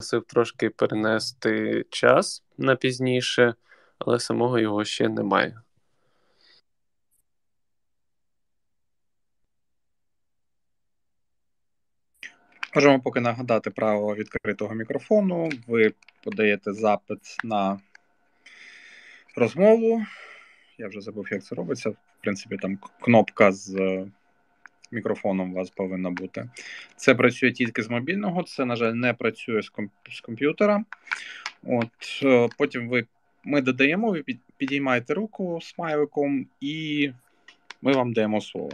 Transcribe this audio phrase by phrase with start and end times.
[0.00, 3.54] попросив трошки перенести час на пізніше,
[3.98, 5.60] але самого його ще немає.
[12.74, 15.50] Можемо поки нагадати право відкритого мікрофону.
[15.66, 15.92] Ви
[16.24, 17.80] подаєте запит на
[19.36, 20.06] розмову.
[20.78, 21.90] Я вже забув, як це робиться.
[21.90, 24.06] В принципі, там кнопка з
[24.92, 26.48] мікрофоном у вас повинна бути.
[26.96, 30.84] Це працює тільки з мобільного, це, на жаль, не працює з, комп- з комп'ютера.
[31.62, 33.06] От е, Потім ви
[33.44, 34.24] ми додаємо, ви
[34.56, 37.10] підіймаєте руку смайликом, і
[37.82, 38.70] ми вам даємо слово.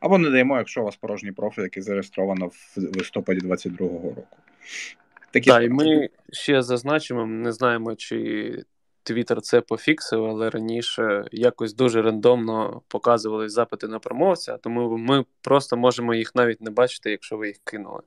[0.00, 4.36] Або не даємо, якщо у вас порожній профіль, який зареєстровано в листопаді 22-го року.
[5.30, 8.64] Такі Так, і ми ще зазначимо, не знаємо, чи
[9.08, 15.76] Твіттер це пофіксив, але раніше якось дуже рандомно показували запити на промовця, тому ми просто
[15.76, 18.00] можемо їх навіть не бачити, якщо ви їх кинули.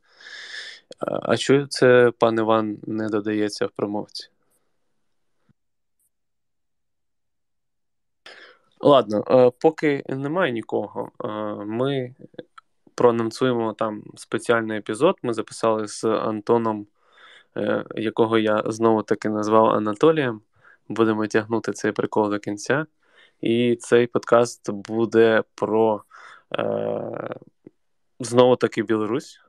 [0.99, 4.29] А чому це пан Іван не додається в промовці?
[8.79, 11.27] Ладно, е, поки немає нікого, е,
[11.65, 12.15] ми
[12.95, 15.15] проанонсуємо там спеціальний епізод.
[15.23, 16.87] Ми записали з Антоном,
[17.57, 20.41] е, якого я знову таки назвав Анатолієм.
[20.91, 22.85] Будемо тягнути цей прикол до кінця.
[23.41, 26.03] І цей подкаст буде про
[26.55, 27.35] е,
[28.19, 29.41] знову таки Білорусь,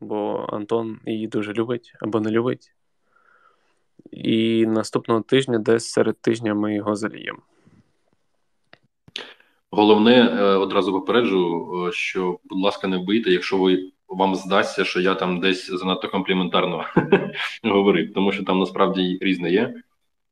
[0.00, 2.72] бо Антон її дуже любить або не любить.
[4.10, 7.38] І наступного тижня, десь серед тижня, ми його заліємо.
[9.70, 15.00] Головне, е, одразу попереджу, е, що, будь ласка, не бийте, якщо ви вам здасться, що
[15.00, 16.84] я там десь занадто компліментарно
[17.64, 19.82] говорив, тому що там насправді різне є.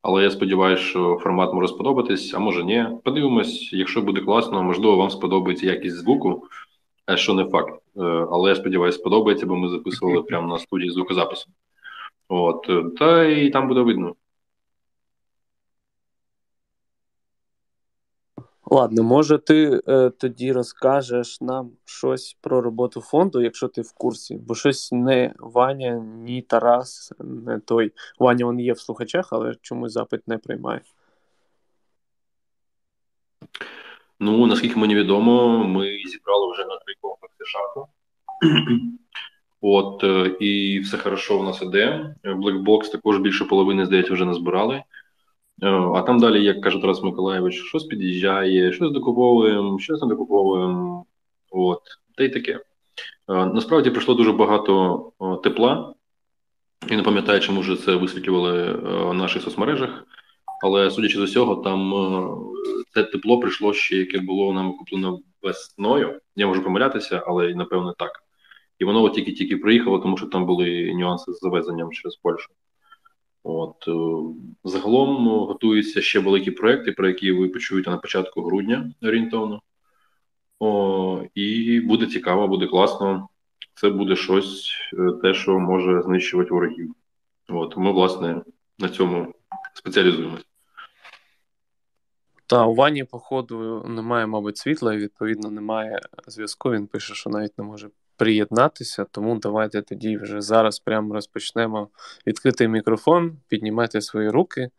[0.01, 2.85] Але я сподіваюся, що формат може сподобатись, а може ні.
[3.03, 6.47] Подивимось, якщо буде класно, можливо, вам сподобається якість звуку,
[7.09, 7.81] е, що не факт.
[8.31, 11.47] Але я сподіваюся, сподобається, бо ми записували прямо на студії звукозапису.
[12.27, 14.15] От, та і там буде видно.
[18.71, 24.39] Ладно, може, ти е, тоді розкажеш нам щось про роботу фонду, якщо ти в курсі,
[24.47, 27.91] бо щось не Ваня, ні Тарас, не той.
[28.19, 30.81] Ваня він є в слухачах, але чомусь запит не приймає.
[34.19, 37.87] Ну, наскільки мені відомо, ми зібрали вже на три комплекси шаху.
[39.61, 42.15] От, е, і все хорошо у нас іде.
[42.23, 44.83] Blackbox також більше половини, здається, вже назбирали.
[45.61, 51.05] Е, а там далі, як каже Тарас Миколаєвич, щось під'їжджає, щось докуповуємо, щось не докуповуємо.
[51.51, 51.81] От,
[52.17, 52.51] та й таке.
[52.51, 55.11] Е, насправді прийшло дуже багато
[55.43, 55.93] тепла.
[56.89, 60.03] Я не пам'ятаю, чому вже це висвітлювали в наших соцмережах,
[60.63, 61.93] але судячи з усього, там
[62.93, 66.19] це тепло прийшло ще, яке було нам куплено весною.
[66.35, 68.11] Я можу помилятися, але напевно так.
[68.79, 72.49] І воно тільки-тільки приїхало, тому що там були нюанси з завезенням через Польщу.
[73.43, 73.93] От е,
[74.63, 79.61] загалом готуються ще великі проекти, про які ви почуєте на початку грудня орієнтовно.
[80.59, 83.29] О, І буде цікаво, буде класно.
[83.73, 86.95] Це буде щось, е, те, що може знищувати ворогів.
[87.49, 88.41] От ми, власне,
[88.79, 89.33] на цьому
[89.73, 90.43] спеціалізуємося.
[92.47, 96.71] Та у Вані, походу, немає, мабуть, світла, і відповідно немає зв'язку.
[96.71, 101.87] Він пише, що навіть не може приєднатися, тому давайте тоді вже зараз прямо розпочнемо
[102.27, 104.69] відкритий мікрофон, піднімайте свої руки.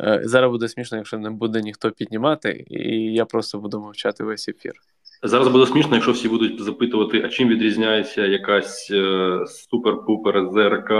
[0.00, 4.48] Е, зараз буде смішно, якщо не буде ніхто піднімати, і я просто буду мовчати весь
[4.48, 4.72] ефір.
[5.22, 8.96] Зараз буде смішно, якщо всі будуть запитувати, а чим відрізняється якась е,
[9.46, 10.90] супер-пупер ЗРК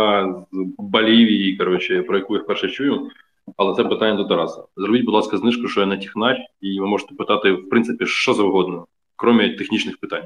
[0.52, 3.10] з Болівії, коротше, про яку я вперше чую.
[3.56, 4.64] Але це питання до Тараса.
[4.76, 8.34] Зробіть, будь ласка, знижку, що я не технач, і ви можете питати, в принципі, що
[8.34, 8.86] завгодно,
[9.16, 10.24] крім технічних питань.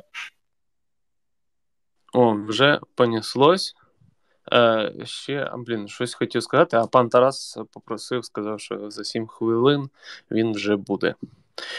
[2.13, 3.75] О, вже понеслось.
[4.53, 9.91] Е, Ще, блін, щось хотів сказати, а пан Тарас попросив, сказав, що за 7 хвилин
[10.31, 11.15] він вже буде.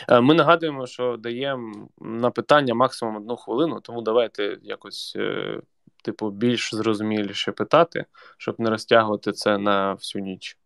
[0.09, 5.61] Е, Ми нагадуємо, що даємо на питання максимум одну хвилину, тому давайте якось, е,
[6.03, 8.05] типу, більш зрозуміліше питати,
[8.37, 10.57] щоб не розтягувати це на всю ніч.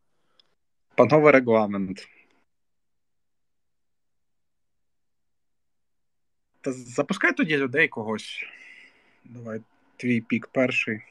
[0.96, 2.08] Панове регламент.
[6.62, 8.46] Та запускай тоді людей когось.
[9.26, 9.62] Давай
[9.98, 11.02] твій пік перший.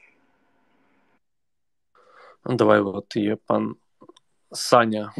[2.45, 3.75] Ну, давай, от є пан
[4.51, 5.13] Саня.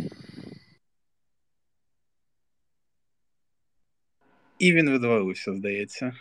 [4.59, 6.13] І він відвалився, здається.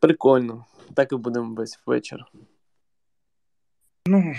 [0.00, 0.64] Прикольно.
[0.94, 2.24] Так і будемо весь вечір.
[4.06, 4.34] Ну,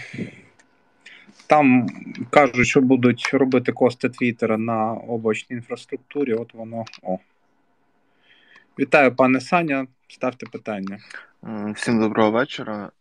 [1.48, 1.88] там
[2.30, 6.34] кажуть, що будуть робити кости Твіттера на облачній інфраструктурі.
[6.34, 6.86] От воно.
[7.02, 7.18] О.
[8.80, 9.88] Вітаю, пане Саня.
[10.08, 11.00] Ставте питання.
[11.76, 12.92] Всім доброго вечора.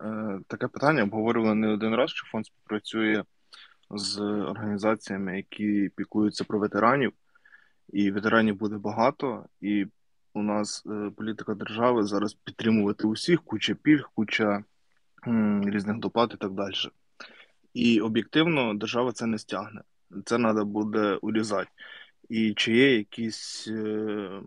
[0.47, 3.25] Таке питання обговорювали не один раз, що фонд співпрацює
[3.91, 7.13] з організаціями, які піклуються про ветеранів,
[7.89, 9.87] і ветеранів буде багато, і
[10.35, 14.65] у нас е, політика держави зараз підтримувати усіх, куча пільг, куча
[15.65, 16.75] різних доплат і так далі.
[17.75, 19.81] І об'єктивно держава це не стягне.
[20.25, 21.71] Це треба буде урізати.
[22.29, 24.41] І чи є якісь, е,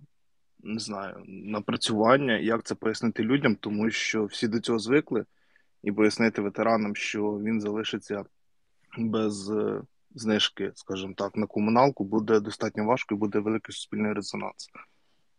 [0.64, 5.26] не знаю, напрацювання, як це пояснити людям, тому що всі до цього звикли,
[5.84, 8.24] і пояснити ветеранам, що він залишиться
[8.98, 9.82] без е,
[10.16, 14.70] знижки, скажімо так, на комуналку буде достатньо важко і буде великий суспільний резонанс.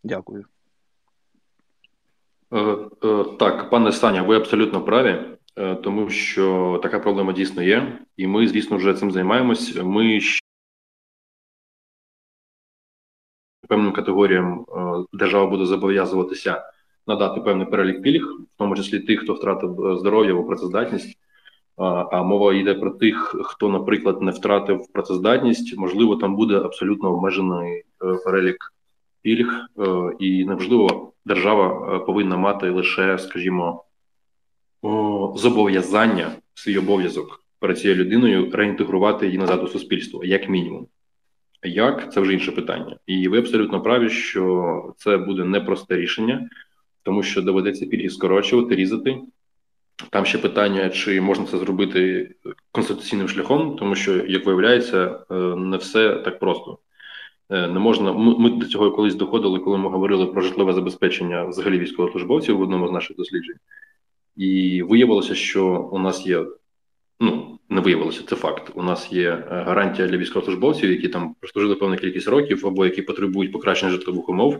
[0.04, 0.44] Дякую.
[2.52, 2.58] Е,
[3.04, 5.38] е, так, пане Саня, ви абсолютно праві,
[5.84, 9.76] тому що така проблема дійсно є, і ми, звісно, вже цим займаємось.
[9.76, 10.20] Ми
[13.68, 14.64] певним категоріям
[15.12, 16.62] держава буде зобов'язуватися
[17.06, 21.18] надати певний перелік пільг, в тому числі тих, хто втратив здоров'я або працездатність.
[21.76, 27.72] А мова йде про тих, хто, наприклад, не втратив працездатність, можливо, там буде абсолютно обмежений
[27.78, 27.84] е,
[28.24, 28.72] перелік
[29.22, 29.84] пільг, е,
[30.18, 33.84] і неважливо, держава е, повинна мати лише, скажімо,
[35.34, 40.86] зобов'язання, свій обов'язок перед цією людиною реінтегрувати її назад у суспільство, як мінімум.
[41.64, 46.50] Як це вже інше питання, і ви абсолютно праві, що це буде непросте рішення,
[47.02, 49.18] тому що доведеться пільги скорочувати, різати.
[50.10, 52.30] Там ще питання, чи можна це зробити
[52.72, 56.78] конституційним шляхом, тому що, як виявляється, е, не все так просто.
[57.50, 58.12] Е, не можна.
[58.12, 62.60] Ми, ми до цього колись доходили, коли ми говорили про житлове забезпечення взагалі військовослужбовців в
[62.60, 63.56] одному з наших досліджень,
[64.36, 66.44] і виявилося, що у нас є.
[67.20, 68.72] Ну, не виявилося, це факт.
[68.74, 73.02] У нас є е, гарантія для військовослужбовців, які там прослужили певну кількість років, або які
[73.02, 74.58] потребують покращення житлових умов.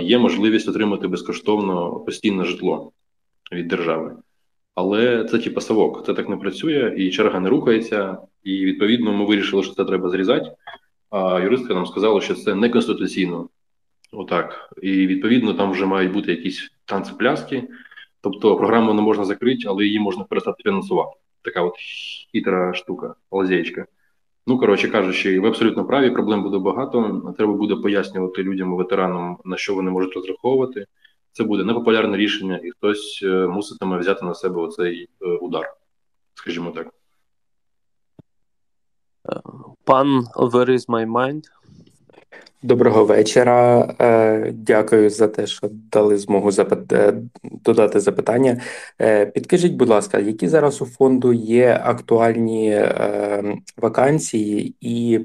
[0.00, 2.92] Є можливість отримати безкоштовно постійне житло
[3.52, 4.16] від держави.
[4.74, 8.18] Але це типа совок, це так не працює, і черга не рухається.
[8.44, 10.50] І відповідно ми вирішили, що це треба зрізати.
[11.10, 13.48] А юристка нам сказала, що це неконституційно.
[14.12, 14.72] Отак.
[14.82, 17.64] І відповідно там вже мають бути якісь танці-пляски.
[18.20, 21.16] Тобто програму не можна закрити, але її можна перестати фінансувати.
[21.42, 21.74] Така от
[22.32, 23.86] хитра штука, лазєчка.
[24.46, 27.22] Ну, коротше кажучи, ви абсолютно праві, проблем буде багато.
[27.36, 30.86] Треба буде пояснювати людям, ветеранам, на що вони можуть розраховувати
[31.38, 35.74] це буде непопулярне рішення, і хтось е, муситиме взяти на себе оцей е, удар,
[36.34, 36.88] скажімо так.
[39.84, 41.42] Пан Where is my mind?
[42.62, 43.88] Доброго вечора.
[44.00, 46.50] Е, дякую за те, що дали змогу
[47.64, 48.60] додати запитання.
[49.34, 52.84] Підкажіть, будь ласка, які зараз у фонду є актуальні
[53.76, 55.20] вакансії, і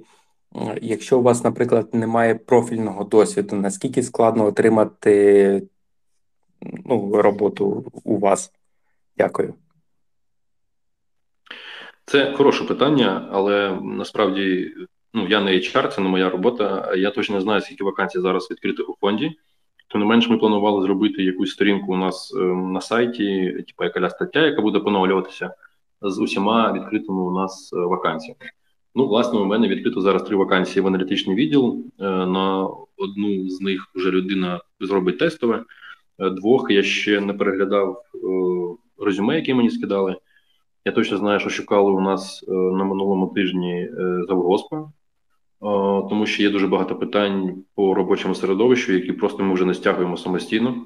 [0.81, 5.63] якщо у вас, наприклад, немає профільного досвіду, наскільки складно отримати
[6.85, 8.51] ну, роботу у вас?
[9.17, 9.53] Дякую.
[12.05, 14.73] Це хороше питання, але насправді
[15.13, 16.93] ну, я не HR, це не моя робота.
[16.95, 19.31] Я точно не знаю, скільки вакансій зараз відкритих у фонді.
[19.91, 24.13] Тим не менш, ми планували зробити якусь сторінку у нас е, на сайті, типу якась
[24.13, 25.53] стаття, яка буде поновлюватися
[26.03, 28.39] з усіма відкритими у нас е, вакансіями.
[28.95, 31.85] Ну, власне, у мене відкрито зараз три вакансії в аналітичний відділ.
[31.99, 35.63] Е, на одну з них вже людина зробить тестове.
[36.19, 38.03] Е, двох я ще не переглядав
[39.05, 40.15] резюме, які мені скидали.
[40.85, 43.89] Я точно знаю, що шукали у нас на минулому тижні
[44.27, 44.91] завгоспа,
[46.09, 50.17] тому що є дуже багато питань по робочому середовищу, які просто ми вже не стягуємо
[50.17, 50.85] самостійно.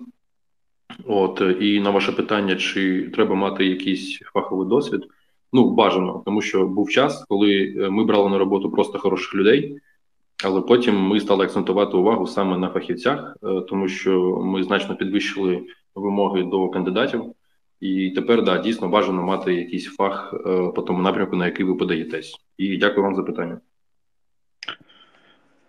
[1.05, 5.07] От і на ваше питання, чи треба мати якийсь фаховий досвід?
[5.53, 9.79] Ну, бажано, тому що був час, коли ми брали на роботу просто хороших людей.
[10.43, 15.65] Але потім ми стали акцентувати увагу саме на фахівцях, е, тому що ми значно підвищили
[15.96, 17.24] вимоги до кандидатів,
[17.79, 21.75] і тепер да дійсно бажано мати якийсь фах е, по тому напрямку, на який ви
[21.75, 22.36] подаєтесь.
[22.57, 23.60] І дякую вам за питання.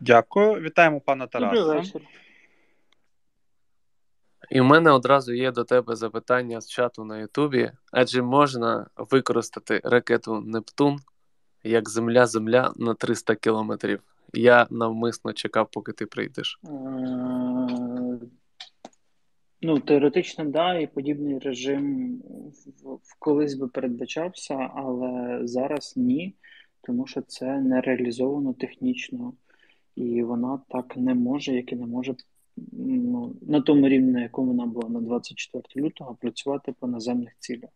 [0.00, 2.00] Дякую, вітаємо пана Тараса.
[4.50, 7.71] І в мене одразу є до тебе запитання з чату на Ютубі.
[7.93, 10.99] Адже можна використати ракету Нептун
[11.64, 14.00] як Земля-Земля на 300 кілометрів.
[14.35, 16.61] Я навмисно чекав, поки ти прийдеш.
[16.64, 16.69] Е,
[19.62, 22.17] ну, теоретично, да, і подібний режим
[22.85, 26.35] в колись би передбачався, але зараз ні,
[26.83, 29.33] тому що це не реалізовано технічно,
[29.99, 32.14] і вона так не може, як і не може
[32.73, 37.71] ну, на тому рівні, на якому вона була на 24 лютого, працювати по наземних цілях,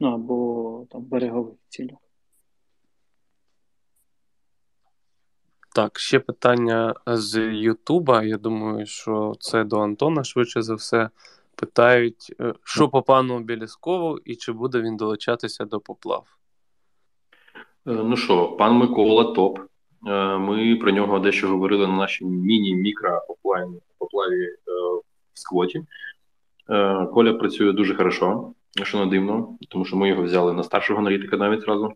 [0.00, 1.98] ну або там берегових цілях.
[5.74, 8.22] Так, ще питання з Ютуба.
[8.22, 11.10] Я думаю, що це до Антона швидше за все.
[11.54, 16.26] питають, е, що по пану Біліскову і чи буде він долучатися до поплав.
[17.84, 19.58] Ну що, пан Микола топ.
[20.38, 23.22] Ми про нього дещо говорили на нашій міні-мікро
[23.98, 24.48] поплаві
[25.34, 25.82] в сквоті.
[27.12, 31.36] Коля працює дуже хорошо, що не дивно, тому що ми його взяли на старшого аналітика
[31.36, 31.92] навіть зразу.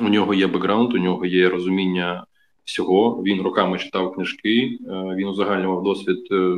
[0.00, 2.26] У нього є бекграунд, у нього є розуміння
[2.64, 3.22] всього.
[3.22, 6.56] Він роками читав книжки, е, він узагальнював досвід е,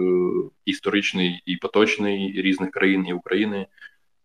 [0.64, 3.66] історичний і поточний різних країн і України.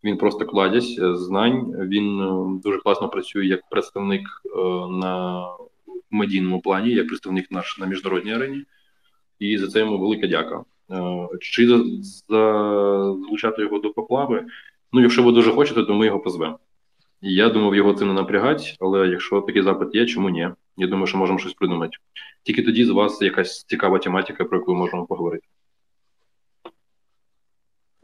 [0.04, 1.74] Він просто кладязь знань.
[1.88, 4.22] Він е, дуже класно працює як представник
[4.88, 5.46] на
[6.14, 8.64] медійному плані, як представник наш на міжнародній арені,
[9.38, 10.64] і за це йому велика дяка.
[11.40, 11.66] Чи
[12.28, 14.46] залучати його до поплави?
[14.92, 16.58] Ну, якщо ви дуже хочете, то ми його позвемо.
[17.20, 20.48] Я думав, його це не напрягать, але якщо такий запит є, чому ні?
[20.76, 21.96] Я думаю, що можемо щось придумати.
[22.42, 25.46] Тільки тоді з вас якась цікава тематика, про яку можемо поговорити.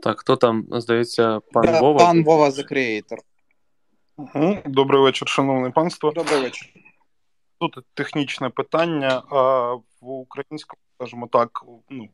[0.03, 1.99] Так, хто там, здається, пан Вова?
[1.99, 3.19] Пан Вова The Creator.
[4.17, 4.59] Угу.
[4.67, 6.13] Добрий вечір, шановне панство.
[6.13, 6.69] Добрий вечір.
[7.59, 9.23] Тут технічне питання.
[10.01, 12.09] В українському скажімо так, ну,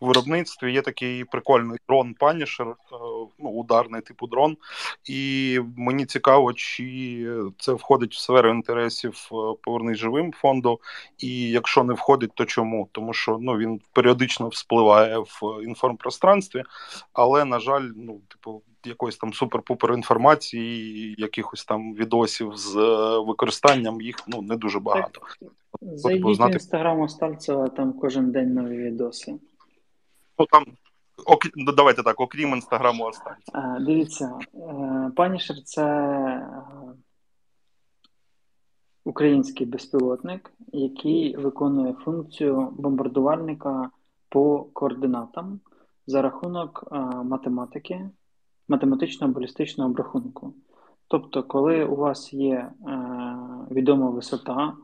[0.00, 2.64] виробництві є такий прикольний дрон е,
[3.38, 4.56] ну, ударний типу дрон.
[5.04, 10.80] І мені цікаво, чи це входить в сферу інтересів е, Повернись живим фонду.
[11.18, 12.88] І якщо не входить, то чому?
[12.92, 16.62] Тому що ну, він періодично вспливає в інформпространстві,
[17.12, 24.00] але, на жаль, ну, типу, якоїсь там супер-пупер інформації, якихось там відосів з е, використанням
[24.00, 25.20] їх ну, не дуже багато.
[25.40, 25.50] Так.
[25.80, 26.52] Зайдіть знати...
[26.52, 29.34] в інстаграм Остальцева, там кожен день нові відоси.
[30.38, 30.64] Ну там,
[31.26, 31.38] ок...
[31.54, 33.78] Ну, давайте так, окрім інстаграму Остальцева.
[33.80, 36.48] Дивіться, е, Панішер це е,
[39.04, 43.90] український безпілотник, який виконує функцію бомбардувальника
[44.28, 45.60] по координатам
[46.06, 48.10] за рахунок е, математики,
[48.68, 50.54] математичного балістичного обрахунку.
[51.08, 52.70] Тобто, коли у вас є
[53.70, 54.76] відома висота,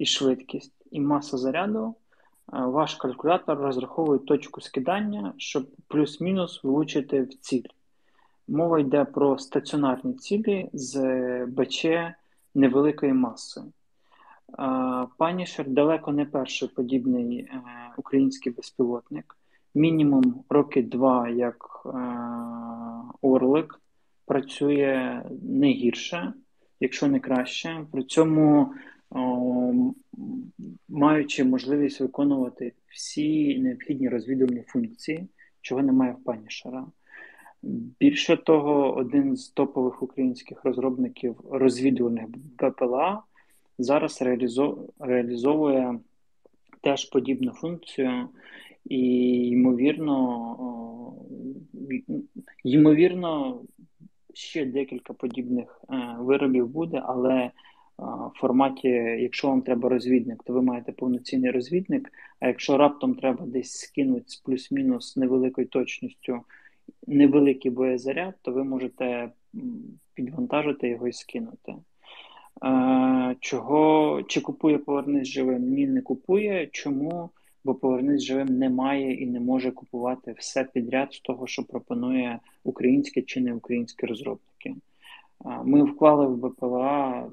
[0.00, 1.94] і швидкість, і маса заряду,
[2.52, 7.68] е, ваш калькулятор розраховує точку скидання, щоб плюс-мінус влучити в ціль.
[8.48, 10.96] Мова йде про стаціонарні цілі з
[11.46, 11.86] БЧ
[12.54, 13.62] невеликої маси.
[15.18, 17.62] Punisher далеко не перший подібний е,
[17.96, 19.36] український безпілотник.
[19.74, 21.90] Мінімум роки два, як е,
[23.22, 23.80] Орлик,
[24.26, 26.32] працює не гірше,
[26.80, 27.86] якщо не краще.
[27.92, 28.74] При цьому
[30.88, 35.28] маючи можливість виконувати всі необхідні розвідувальні функції,
[35.60, 36.86] чого немає в Панішера.
[38.00, 43.22] Більше того, один з топових українських розробників розвідувальних БПЛА
[43.78, 44.22] зараз
[44.98, 45.98] реалізовує
[46.82, 48.28] теж подібну функцію,
[48.84, 48.98] і
[49.48, 51.16] ймовірно,
[52.64, 53.62] ймовірно,
[54.34, 57.50] ще декілька подібних е, виробів буде, але
[58.00, 62.12] в форматі, якщо вам треба розвідник, то ви маєте повноцінний розвідник.
[62.40, 66.40] А якщо раптом треба десь скинути з плюс-мінус невеликою точністю
[67.06, 69.30] невеликий боєзаряд, то ви можете
[70.14, 71.74] підвантажити його і скинути.
[73.40, 75.62] Чого чи купує повернись живим?
[75.62, 76.68] Ні, не купує.
[76.72, 77.30] Чому?
[77.64, 82.38] Бо повернись живим не має і не може купувати все підряд з того, що пропонує
[82.64, 84.74] українське чи не українські розробники.
[85.64, 87.30] Ми вклали в БПЛА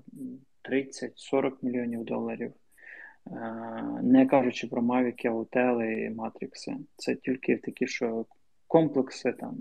[0.69, 2.53] 30-40 мільйонів доларів.
[4.01, 6.75] Не кажучи про Мавіки, Аутели і Матрікси.
[6.95, 8.25] Це тільки такі, що
[8.67, 9.57] комплекси там.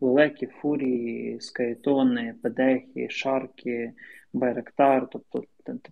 [0.00, 3.92] Лелеки, Фурії, Скайтони, Педехи, Шарки,
[4.32, 5.44] Байректар, тобто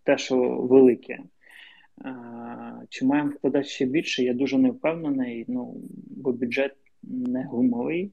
[0.04, 1.18] те, що велике.
[2.04, 4.22] Е, чи маємо вкладати ще більше?
[4.22, 5.74] Я дуже не впевнений, ну,
[6.06, 8.12] бо бюджет не гумовий,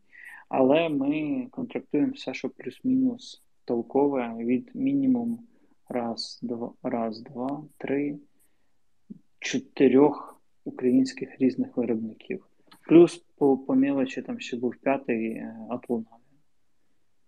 [0.50, 5.48] але ми контрактуємо все, що плюс-мінус толкове від мінімум
[5.90, 8.20] раз, два, раз, два, три,
[9.40, 12.46] чотирьох українських різних виробників.
[12.88, 16.06] Плюс по по мілочі там ще був п'ятий Атлуна.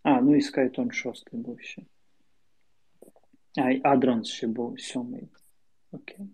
[0.04, 1.82] А, ну і Skyton шостий був ще.
[3.58, 5.28] А, і Адронс ще був сьомий.
[5.92, 6.28] Окей.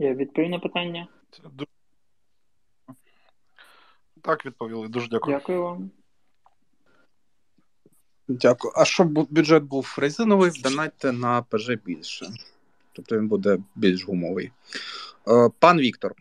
[0.00, 1.06] Я відповів на питання?
[4.22, 4.88] Так, відповіли.
[4.88, 5.36] Дуже дякую.
[5.36, 5.90] Дякую вам.
[8.28, 8.74] Дякую.
[8.76, 12.26] А щоб бюджет був резиновий, донатьте на ПЖ більше.
[12.92, 14.52] Тобто він буде більш гумовий.
[15.28, 16.14] Е, пан Віктор.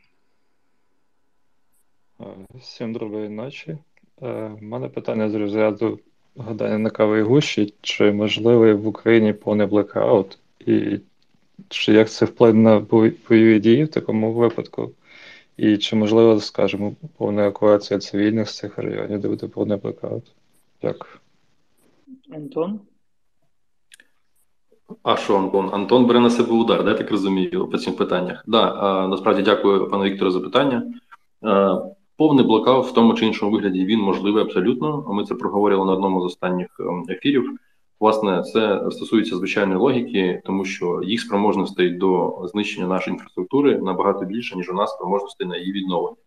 [2.21, 3.77] Е, всім доброї ночі.
[4.17, 5.99] У е, мене питання з розряду
[6.37, 7.73] гадання на каві гущі.
[7.81, 10.39] Чи можливий в Україні повний блекаут?
[10.59, 10.99] І
[11.69, 12.79] чи як це вплине на
[13.29, 14.91] бойові дії в такому випадку?
[15.57, 20.23] І чи можливо, скажімо, повна евакуація цивільних з цих районів, де буде повний блекаут?
[20.81, 21.13] Дякую.
[22.31, 22.79] Антон?
[25.03, 25.69] А що, Антон?
[25.73, 28.43] Антон бере на себе удар, да, я так розумію, по цих питаннях.
[28.47, 30.93] Да, а, насправді дякую, пане Вікторе, за питання.
[31.41, 31.81] А,
[32.17, 35.05] повний блокаут в тому чи іншому вигляді він можливий абсолютно.
[35.07, 37.59] Ми це проговорили на одному з останніх ем, ефірів.
[37.99, 44.55] Власне, це стосується звичайної логіки, тому що їх спроможностей до знищення нашої інфраструктури набагато більше,
[44.55, 46.17] ніж у нас спроможностей на її відновлення.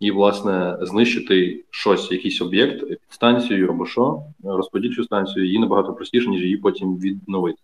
[0.00, 6.42] І, власне, знищити щось, якийсь об'єкт, станцію або що, розподільчу станцію, її набагато простіше, ніж
[6.42, 7.58] її потім відновити.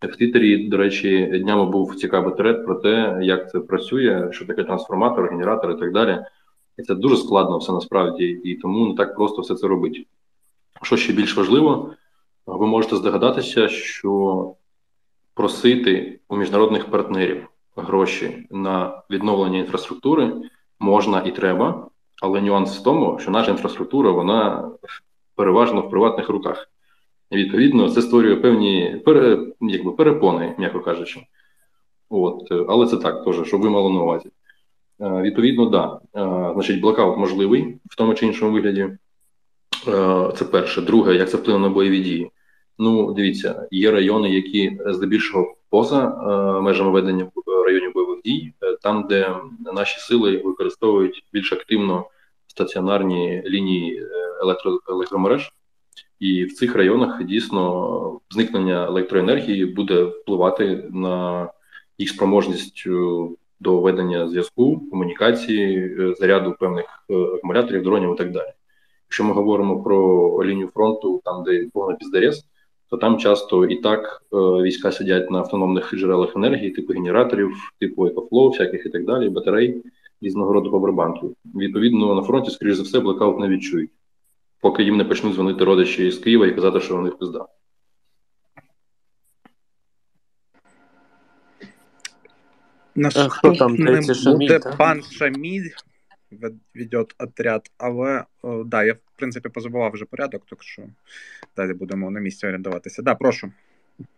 [0.00, 4.64] В Твіттері, до речі, днями був цікавий тред про те, як це працює, що таке
[4.64, 6.18] трансформатор, генератор і так далі.
[6.78, 10.06] І це дуже складно все насправді, і тому не так просто все це робити.
[10.82, 11.90] Що ще більш важливо,
[12.46, 14.54] ви можете здогадатися, що
[15.34, 20.32] просити у міжнародних партнерів гроші на відновлення інфраструктури
[20.80, 21.86] можна і треба,
[22.22, 24.70] але нюанс в тому, що наша інфраструктура вона
[25.34, 26.70] переважно в приватних руках.
[27.32, 31.20] Відповідно, це створює певні пере, якби, перепони, м'яко кажучи.
[32.08, 34.30] От, Але це так, теж, щоб ви мали на увазі.
[35.00, 36.00] Е, відповідно, да.
[36.20, 38.80] Е, значить, блокаут можливий в тому чи іншому вигляді.
[39.88, 40.82] Е, це перше.
[40.82, 42.30] Друге, як це вплине на бойові дії.
[42.78, 46.08] Ну, дивіться, є райони, які здебільшого поза
[46.62, 47.30] межами ведення
[47.66, 48.52] районів бойових дій,
[48.82, 49.34] там, де
[49.74, 52.06] наші сили використовують більш активно
[52.46, 54.02] стаціонарні лінії
[54.42, 55.52] електро, електромереж.
[56.20, 61.48] І в цих районах дійсно зникнення електроенергії буде впливати на
[61.98, 62.90] їх спроможність е,
[63.60, 68.52] до ведення зв'язку, комунікації, е, заряду певних е, акумуляторів, дронів і так далі.
[69.08, 72.46] Якщо ми говоримо про лінію фронту, там де повна піздорєз,
[72.90, 78.50] то там часто і так війська сидять на автономних джерелах енергії, типу генераторів, типу EcoFlow,
[78.50, 79.82] всяких і так далі, батарей
[80.20, 81.36] різного роду павербанків.
[81.54, 83.90] Відповідно, на фронті, скоріш за все, блекаут не відчують
[84.60, 87.46] поки їм не почнуть дзвонити родичі з Києва і казати, що у них пизда.
[93.28, 95.70] Хто там буде пан Шаміль
[96.30, 100.82] веде отряд, але о, да, я в принципі позабував вже порядок, так що
[101.56, 103.02] далі будемо на місці орієнтуватися.
[103.02, 103.52] Да, прошу.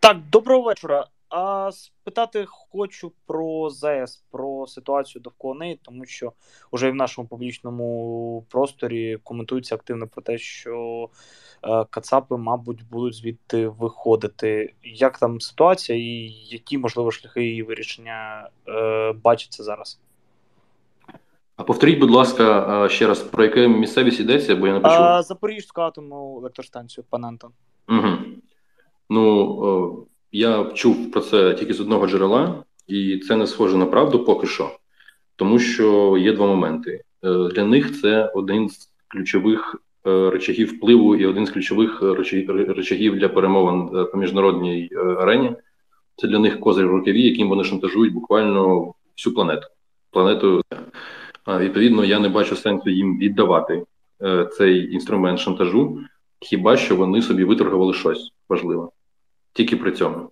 [0.01, 1.07] Так, доброго вечора.
[1.29, 6.33] А спитати хочу про ЗС, про ситуацію довкола неї, тому що
[6.73, 11.09] вже в нашому публічному просторі коментується активно про те, що
[11.65, 14.75] е, Кацапи, мабуть, будуть звідти виходити.
[14.83, 19.99] Як там ситуація, і які можливо шляхи її вирішення е, бачаться зараз?
[21.59, 25.23] А повторіть, будь ласка, ще раз про яку місцевість йдеться, бо я не почув.
[25.23, 27.51] Запорізьку атомну електростанцію, пан Антон.
[27.89, 28.17] Угу.
[29.11, 34.25] Ну, я чув про це тільки з одного джерела, і це не схоже на правду
[34.25, 34.71] поки що,
[35.37, 37.03] тому що є два моменти.
[37.25, 42.03] Е, для них це один з ключових е, речагів впливу і один з ключових
[42.77, 45.53] речагів для перемовин е, по міжнародній арені.
[46.17, 49.67] Це для них козир в рукаві, яким вони шантажують буквально всю планету.
[50.11, 50.63] Планету
[51.49, 53.85] відповідно, я не бачу сенсу їм віддавати
[54.53, 56.01] цей інструмент шантажу,
[56.41, 58.89] хіба що вони собі виторгували щось важливе
[59.59, 60.31] тільки при цьому.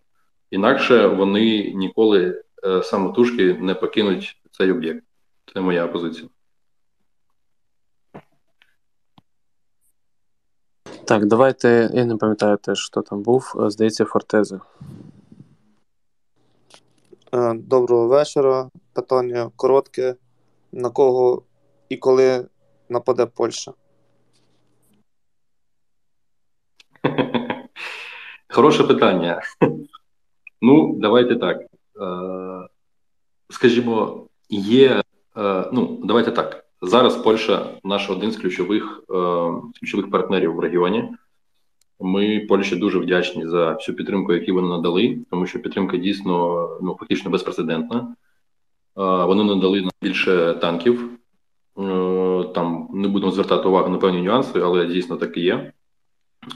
[0.51, 5.05] Інакше вони ніколи е, самотужки не покинуть цей об'єкт.
[5.55, 6.29] Це моя позиція.
[11.05, 11.91] Так, давайте.
[11.95, 13.53] Я не пам'ятаю теж, хто там був.
[13.61, 14.61] Е, здається, Фортеза.
[17.35, 18.71] Е, доброго вечора.
[18.93, 20.15] Питання коротке.
[20.73, 21.43] На кого
[21.89, 22.49] і коли
[22.89, 23.73] нападе Польща?
[28.49, 29.43] Хороше питання.
[30.63, 31.61] Ну, давайте так.
[31.61, 31.67] Е,
[33.51, 35.03] скажімо, є.
[35.37, 36.65] Е, ну, давайте так.
[36.83, 39.15] Зараз Польща наш один з ключових е,
[39.81, 41.13] ключових партнерів в регіоні.
[42.01, 46.97] Ми Польщі дуже вдячні за всю підтримку, яку вони надали, тому що підтримка дійсно ну
[47.01, 48.17] фактично безпрецедентна.
[48.97, 51.11] Вони надали нам більше танків.
[52.55, 55.73] Там не будемо звертати увагу на певні нюанси, але дійсно так і є.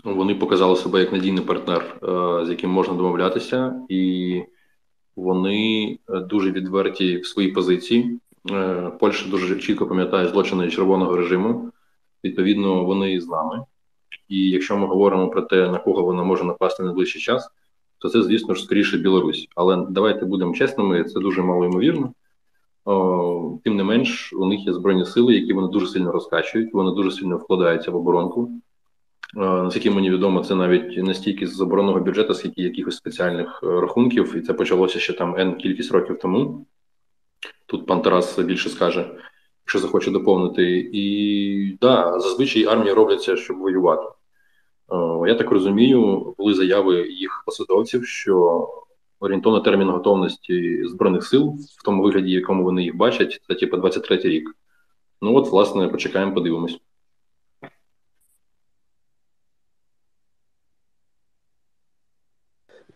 [0.04, 4.42] Вони показали себе як надійний партнер, е, з яким можна домовлятися, і
[5.16, 8.20] вони е, дуже відверті в своїй позиції.
[8.50, 11.72] Е, Польща дуже чітко пам'ятає злочини червоного режиму.
[12.24, 13.64] Відповідно, вони з нами.
[14.28, 17.50] І якщо ми говоримо про те, на кого вона може напасти найближчий час,
[17.98, 19.48] то це, звісно ж, скоріше Білорусь.
[19.56, 22.12] Але давайте будемо чесними, це дуже мало ймовірно.
[23.64, 27.10] Тим не менш, у них є збройні сили, які вони дуже сильно розкачують, вони дуже
[27.10, 28.50] сильно вкладаються в оборонку.
[29.36, 33.66] Е, наскільки мені відомо, це навіть не стільки з оборонного бюджету, скільки якихось спеціальних е,
[33.66, 36.66] рахунків, і це почалося ще там N кількість років тому.
[37.66, 39.10] Тут пан Тарас більше скаже,
[39.64, 40.90] якщо захоче доповнити.
[40.92, 44.06] І да, зазвичай армії робляться, щоб воювати.
[44.92, 48.68] Е, я так розумію, були заяви їх посадовців, що
[49.20, 54.16] орієнтовно термін готовності збройних сил в тому вигляді, якому вони їх бачать, це типу 23
[54.16, 54.56] рік.
[55.22, 56.80] Ну от, власне, почекаємо, подивимось.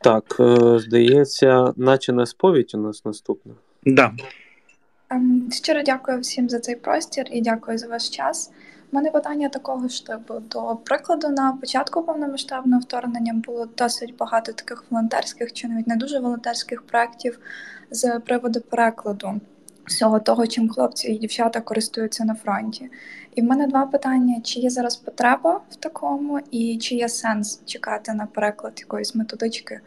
[0.01, 3.55] Так, е, здається, наче на сповідь у нас наступна.
[3.87, 4.13] Да.
[5.11, 8.53] Ем, Щиро дякую всім за цей простір і дякую за ваш час.
[8.95, 10.35] У мене питання такого ж типу.
[10.51, 16.19] До прикладу, на початку повномасштабного вторгнення було досить багато таких волонтерських чи навіть не дуже
[16.19, 17.39] волонтерських проєктів
[17.91, 19.41] з приводу перекладу
[19.87, 22.91] всього того, чим хлопці і дівчата користуються на фронті.
[23.35, 27.61] І в мене два питання: чи є зараз потреба в такому, і чи є сенс
[27.65, 29.81] чекати на переклад якоїсь методички,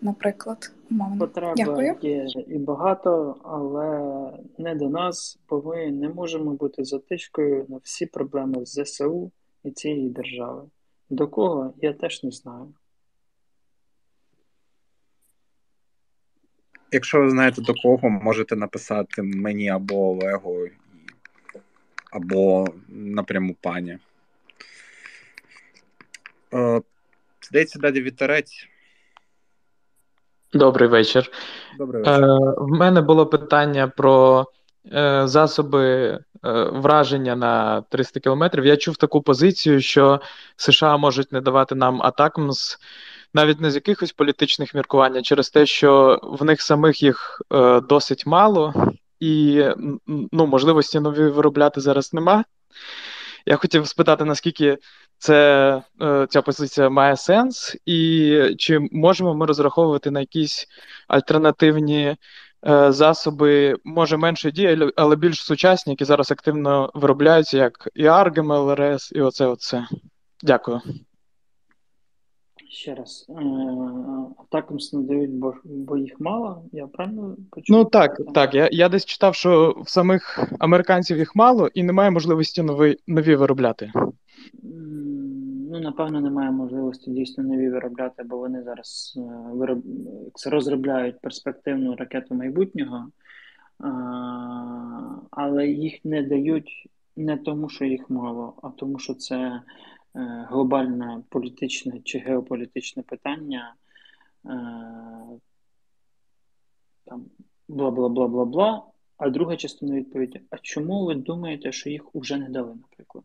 [0.00, 1.18] наприклад, умовно.
[1.18, 1.96] Потреба Дякую.
[2.02, 8.06] є і багато, але не до нас, бо ми не можемо бути затичкою на всі
[8.06, 9.30] проблеми з ЗСУ
[9.64, 10.62] і цієї держави.
[11.10, 12.74] До кого я теж не знаю.
[16.92, 20.66] Якщо ви знаєте до кого, можете написати мені або Олегу,
[22.10, 23.98] або напряму пані.
[26.54, 26.80] Е,
[27.40, 28.68] Здається, далі вітерець.
[30.52, 31.30] Добрий вечір.
[31.78, 32.18] Добрий Е,
[32.56, 34.46] в мене було питання про
[34.92, 36.18] е, засоби е,
[36.72, 38.66] враження на 300 кілометрів.
[38.66, 40.20] Я чув таку позицію, що
[40.56, 42.78] США можуть не давати нам атакмс
[43.34, 47.80] навіть не з якихось політичних міркувань, а через те, що в них самих їх е,
[47.80, 48.74] досить мало,
[49.20, 49.64] і
[50.32, 52.44] ну, можливості нові виробляти зараз нема.
[53.48, 54.78] Я хотів спитати, наскільки
[55.18, 60.66] це, е, ця позиція має сенс, і чи можемо ми розраховувати на якісь
[61.08, 62.16] альтернативні
[62.68, 68.50] е, засоби, може менше дії, але- більш сучасні, які зараз активно виробляються, як і Аргем,
[68.50, 69.86] ЛРС, і оце оце.
[70.42, 70.80] Дякую.
[72.70, 73.32] Ще раз, е,
[74.38, 77.76] атакамс не дають, бо, бо їх мало, я правильно почув?
[77.76, 78.54] Ну так, так.
[78.54, 83.36] Я, я десь читав, що в самих американців їх мало і немає можливості нові, нові
[83.36, 83.92] виробляти.
[85.70, 89.20] Ну, напевно, немає можливості дійсно нові виробляти, бо вони зараз е,
[89.52, 89.82] вироб...
[90.46, 93.08] розробляють перспективну ракету майбутнього,
[93.78, 93.90] а,
[95.30, 99.62] але їх не дають не тому, що їх мало, а тому, що це е,
[100.22, 103.74] глобальне політичне чи геополітичне питання.
[104.46, 104.50] е,
[107.04, 107.26] Там
[107.68, 108.82] бла бла бла бла бла.
[109.16, 113.24] А друга частина відповіді: а чому ви думаєте, що їх уже не дали, наприклад?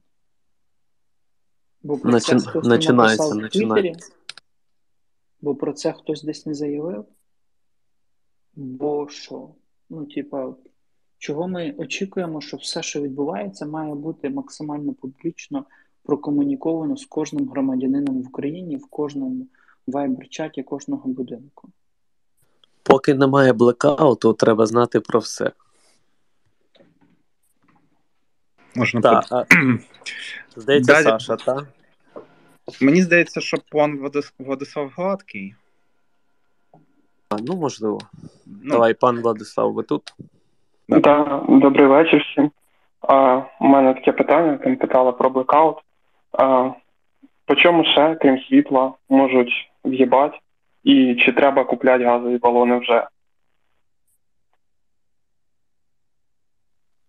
[1.83, 3.95] Бо про це хтось начинається, написав в Твіттері,
[5.41, 7.05] бо про це хтось десь не заявив.
[8.55, 9.49] Бо що?
[9.89, 10.55] Ну, типа,
[11.17, 15.65] чого ми очікуємо, що все, що відбувається, має бути максимально публічно
[16.03, 19.47] прокомуніковано з кожним громадянином в Україні, в кожному
[19.87, 21.69] вайбер-чаті кожного будинку.
[22.83, 25.51] Поки немає блекауту, треба знати про все.
[28.75, 29.45] Можна Так, по- а,
[30.55, 31.65] здається, Далі- Саша, так?
[32.81, 35.55] Мені здається, що пан Владис- Владислав Гладкий.
[37.29, 37.99] А, ну, можливо.
[38.45, 40.13] Ну, Давай, пан Владислав, ви тут?
[40.89, 42.51] Да, добрий вечір всім.
[43.01, 45.77] А, у мене таке питання, там питала про блекаут.
[46.33, 46.69] А,
[47.45, 50.37] по чому ще, крім світла, можуть в'їбати?
[50.83, 53.07] І чи треба купляти газові балони вже?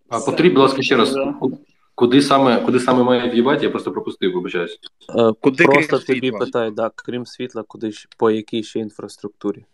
[0.08, 1.16] А потрібно, будь ласка, ще раз.
[1.94, 3.64] Куди саме, куди саме має в'їбати?
[3.64, 4.78] Я просто пропустив, вибачаюсь.
[5.18, 6.38] Е, Куди Просто крім тобі світла?
[6.38, 9.64] питаю, так, крім світла, куди по якій ще інфраструктурі?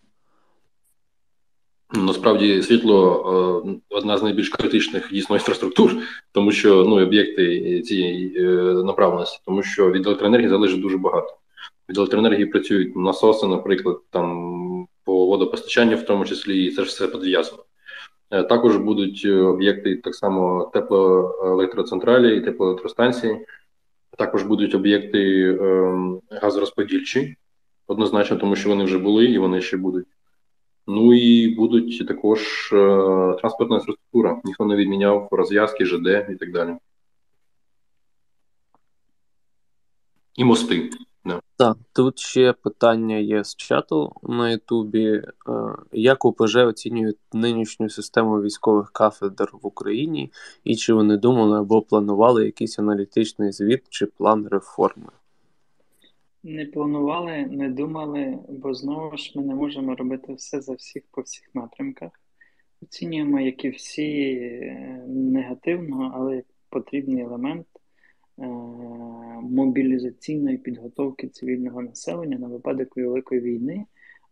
[1.92, 5.96] Ну, Насправді світло е, одна з найбільш критичних дійсно інфраструктур,
[6.32, 8.44] тому що ну об'єкти цієї е,
[8.84, 11.36] направленості, тому що від електроенергії залежить дуже багато.
[11.88, 17.08] Від електроенергії працюють насоси, наприклад, там по водопостачанню, в тому числі, і це ж все
[17.08, 17.64] підв'язано.
[18.30, 23.46] Е, Також будуть об'єкти так само теплоелектроцентралі і теплоелектростанції.
[24.18, 25.94] Також будуть об'єкти е,
[26.30, 27.36] газорозподільчі,
[27.86, 30.06] однозначно, тому що вони вже були і вони ще будуть.
[30.86, 32.76] Ну і будуть також е,
[33.40, 34.40] транспортна інфраструктура.
[34.44, 36.76] Ніхто не відміняв розв'язки, ЖД і так далі.
[40.34, 40.90] І мости.
[41.24, 41.40] Да.
[41.56, 45.06] Так, тут ще питання є з чату на Ютубі.
[45.06, 45.22] Е,
[45.92, 50.32] Як УПЖ оцінюють нинішню систему військових кафедр в Україні,
[50.64, 55.08] і чи вони думали або планували якийсь аналітичний звіт чи план реформи?
[56.42, 61.20] Не планували, не думали, бо знову ж ми не можемо робити все за всіх по
[61.22, 62.10] всіх напрямках.
[62.82, 64.40] Оцінюємо, як і всі,
[65.06, 67.66] негативно, але потрібний елемент
[68.38, 68.46] е,
[69.42, 73.84] мобілізаційної підготовки цивільного населення на випадок великої війни,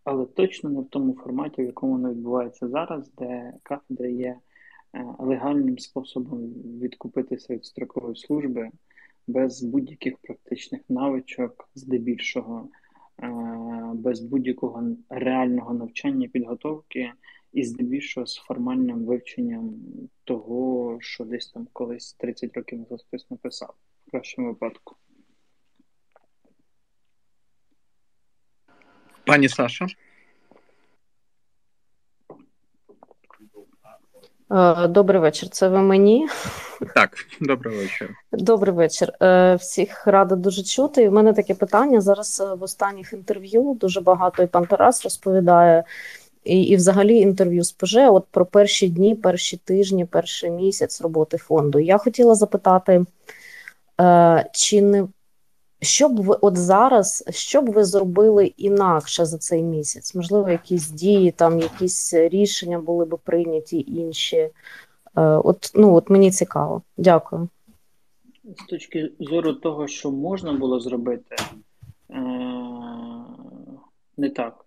[0.05, 4.37] але точно не в тому форматі, в якому воно відбувається зараз, де кафедра є
[4.95, 6.41] е, легальним способом
[6.83, 8.71] відкупитися від строкової служби
[9.29, 12.69] без будь-яких практичних навичок, здебільшого,
[13.23, 13.29] е,
[13.95, 17.13] без будь-якого реального навчання підготовки
[17.53, 19.75] і здебільшого з формальним вивченням
[20.25, 23.75] того, що десь там колись 30 років назад написав,
[24.07, 24.97] в кращому випадку.
[29.27, 29.87] Пані Саша.
[34.89, 35.49] Добрий вечір.
[35.49, 36.29] Це ви мені?
[36.95, 38.15] Так, добрий вечір.
[38.33, 39.13] Добрий вечір.
[39.23, 41.03] Е, всіх рада дуже чути.
[41.03, 42.01] І в мене таке питання.
[42.01, 45.85] Зараз е, в останніх інтерв'ю дуже багато і пан Тарас розповідає,
[46.45, 51.37] і і взагалі інтерв'ю з ПЖ от про перші дні, перші тижні, перший місяць роботи
[51.37, 51.79] фонду.
[51.79, 53.05] Я хотіла запитати,
[54.53, 55.07] чи не
[55.81, 60.15] що б ви от зараз, що б ви зробили інакше за цей місяць?
[60.15, 64.37] Можливо, якісь дії, там якісь рішення були б прийняті інші.
[64.37, 64.51] Е,
[65.23, 66.83] от ну от мені цікаво.
[66.97, 67.49] Дякую.
[68.45, 71.37] З точки зору того, що можна було зробити,
[72.11, 72.21] е,
[74.17, 74.65] не так.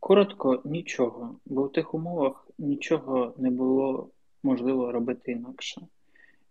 [0.00, 4.08] Коротко, нічого, бо в тих умовах нічого не було
[4.42, 5.80] можливо робити інакше.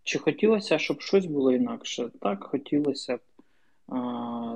[0.02, 2.10] Чи хотілося, щоб щось було інакше?
[2.20, 3.20] Так, хотілося б.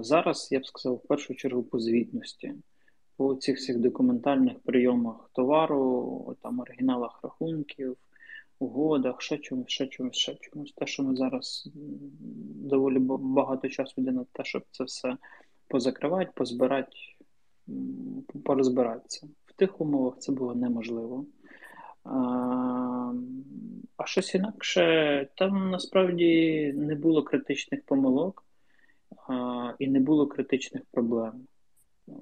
[0.00, 2.54] Зараз я б сказав, в першу чергу по звітності,
[3.16, 7.96] по цих всіх документальних прийомах товару, там оригіналах рахунків,
[8.58, 10.72] угодах, ще чомусь, ще чомусь, ще чомусь.
[10.72, 11.68] Те, що ми зараз
[12.64, 15.16] доволі багато часу йде на те, щоб це все
[15.68, 16.96] позакривати, позбирати,
[18.44, 19.28] порозбиратися.
[19.46, 21.24] В тих умовах це було неможливо.
[22.04, 28.44] А щось інакше, там насправді не було критичних помилок
[29.28, 31.46] а, і не було критичних проблем.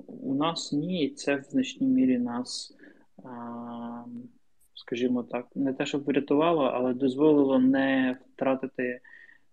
[0.07, 2.77] У нас ні, і це в значній мірі нас,
[3.25, 4.05] а,
[4.75, 9.01] скажімо так, не те, щоб врятувало, але дозволило не втратити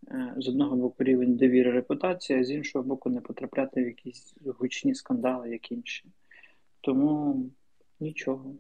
[0.08, 4.36] е, з одного боку рівень довіри репутації, а з іншого боку, не потрапляти в якісь
[4.46, 6.06] гучні скандали, як інші.
[6.82, 7.46] Тому
[8.00, 8.56] нічого.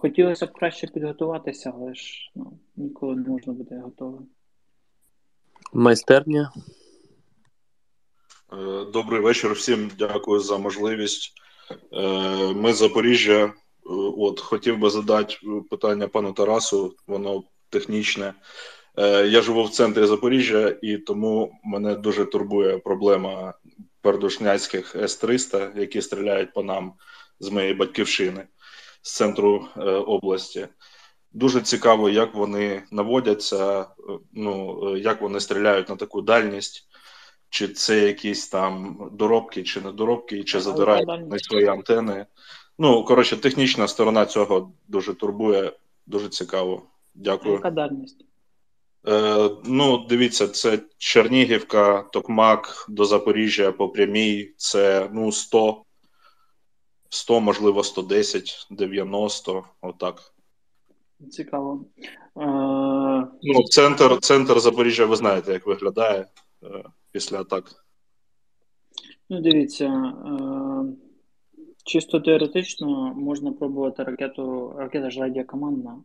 [0.00, 4.26] Хотілося б краще підготуватися, але ж ну, ніколи не можна бути готовим.
[5.72, 6.52] Майстерня.
[8.52, 9.90] Е, добрий вечір всім.
[9.98, 11.32] Дякую за можливість.
[11.92, 13.44] Е, ми з Запоріжжя.
[13.44, 13.52] Е,
[14.18, 15.36] от хотів би задати
[15.70, 18.34] питання пану Тарасу, воно технічне.
[19.26, 23.54] Я живу в центрі Запоріжжя, і тому мене дуже турбує проблема
[24.00, 26.92] пердушняцьких С-300, які стріляють по нам
[27.40, 28.46] з моєї батьківщини
[29.02, 30.68] з центру е, області.
[31.32, 33.84] Дуже цікаво, як вони наводяться, е,
[34.32, 36.88] ну е, як вони стріляють на таку дальність,
[37.50, 42.26] чи це якісь там доробки, чи недоробки, чи задирають на свої антени.
[42.78, 45.72] Ну, коротше, технічна сторона цього дуже турбує,
[46.06, 46.82] дуже цікаво.
[47.14, 47.54] Дякую.
[47.54, 48.24] Яка дальність?
[49.08, 55.84] Е, Ну, дивіться, це Чернігівка, Токмак до Запоріжжя по прямій, це ну 100
[57.08, 60.34] 100, можливо, 110, 90, отак.
[61.30, 61.84] Цікаво.
[62.36, 62.46] Е...
[63.42, 66.26] Ну, Центр центр Запоріжжя, ви знаєте, як виглядає
[66.62, 67.64] е, після атак.
[69.30, 69.86] Ну, дивіться.
[69.86, 71.08] Е...
[71.84, 75.98] Чисто теоретично можна пробувати ракету, ракета ж радіокомандна,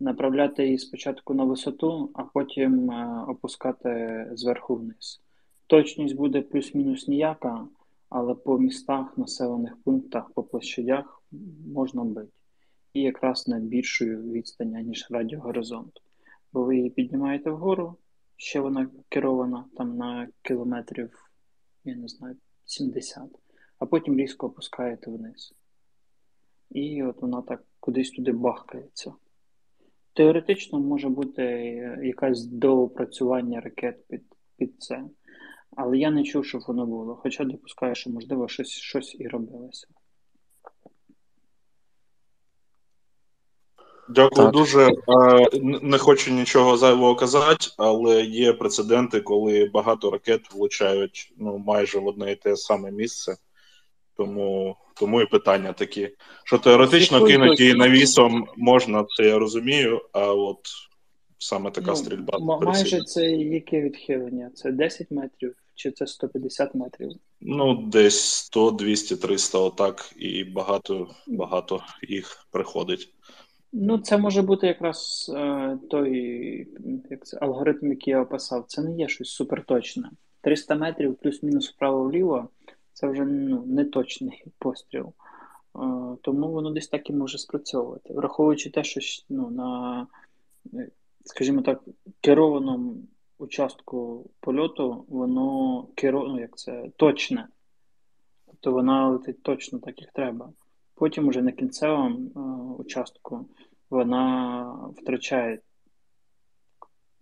[0.00, 2.90] направляти її спочатку на висоту, а потім
[3.28, 5.20] опускати зверху вниз.
[5.66, 7.66] Точність буде плюс-мінус ніяка
[8.10, 11.22] але по містах, населених пунктах, по площадях
[11.66, 12.32] можна бити.
[12.92, 15.92] І якраз на більшою відстані, ніж радіогоризонт.
[16.52, 17.96] Бо ви її піднімаєте вгору,
[18.36, 21.30] ще вона керована там на кілометрів,
[21.84, 23.22] я не знаю, 70,
[23.78, 25.54] а потім різко опускаєте вниз.
[26.70, 29.12] І от вона так кудись туди бахкається.
[30.12, 31.42] Теоретично може бути
[32.02, 34.22] якесь доопрацювання ракет під,
[34.56, 35.04] під це.
[35.76, 37.16] Але я не чув, щоб воно було.
[37.22, 39.86] Хоча допускаю, що, можливо, щось щось і робилося.
[44.08, 44.52] Дякую так.
[44.52, 44.90] дуже.
[45.82, 52.06] Не хочу нічого зайвого казати, але є прецеденти, коли багато ракет влучають ну, майже в
[52.06, 53.36] одне і те саме місце.
[54.16, 56.10] Тому тому і питання такі.
[56.44, 60.58] Що теоретично кинути її навісом можна, це я розумію, а от
[61.40, 64.50] саме така Ну, стрільба ма- майже це яке відхилення?
[64.54, 67.10] Це 10 метрів чи це 150 метрів?
[67.40, 73.14] Ну, десь 100, 200, 300, отак, і багато, багато їх приходить.
[73.72, 76.68] Ну, це може бути якраз е, той
[77.10, 78.64] як це, алгоритм, який я описав.
[78.66, 80.10] Це не є щось суперточне.
[80.40, 82.48] 300 метрів плюс-мінус вправо-вліво
[82.92, 85.06] це вже ну, не точний постріл.
[85.06, 85.12] Е,
[86.22, 88.14] тому воно десь так і може спрацьовувати.
[88.14, 90.06] Враховуючи те, що ну, на,
[91.24, 91.82] скажімо так,
[92.20, 92.96] керованому
[93.38, 97.48] участку польоту, воно керо, ну, як це, точне.
[98.46, 100.52] Тобто вона летить точно так, як треба.
[100.94, 102.40] Потім уже на кінцевому е,
[102.82, 103.48] участку
[103.90, 105.60] вона втрачає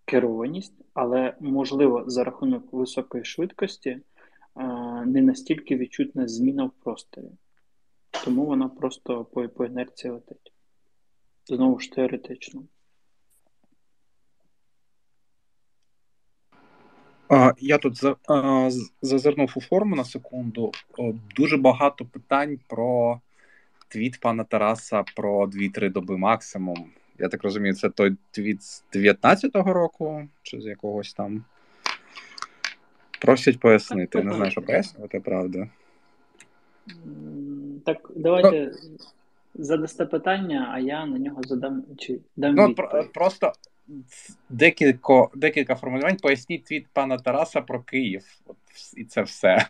[0.05, 4.03] керованість, але можливо за рахунок високої швидкості е,
[5.07, 7.31] не настільки відчутна зміна в просторі.
[8.25, 10.53] Тому вона просто по, по інерції летить.
[11.47, 12.63] Знову ж теоретично.
[17.59, 18.01] Я тут
[19.03, 20.73] зазирнув у форму на секунду.
[21.37, 23.21] Дуже багато питань про
[23.89, 26.91] твіт пана Тараса про 2-3 доби максимум.
[27.19, 31.45] Я так розумію, це той твіт з 19-го року, чи з якогось там.
[33.21, 34.23] Просять пояснити.
[34.23, 35.69] Не знаю, що пояснювати, правда.
[37.85, 38.73] Так, давайте
[39.55, 42.91] задасте питання, а я на нього задам чи дам Ну, відповідь.
[42.91, 43.53] про, просто
[44.49, 46.17] декілька, декілька формулювань.
[46.17, 48.25] Поясніть твіт пана Тараса про Київ.
[48.47, 48.57] От,
[48.97, 49.69] і це все.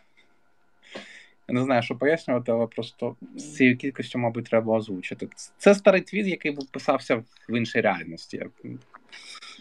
[1.47, 5.27] Я не знаю, що пояснювати, але просто з цією кількістю, мабуть, треба озвучити.
[5.57, 8.45] Це старий твіт, який писався в іншій реальності.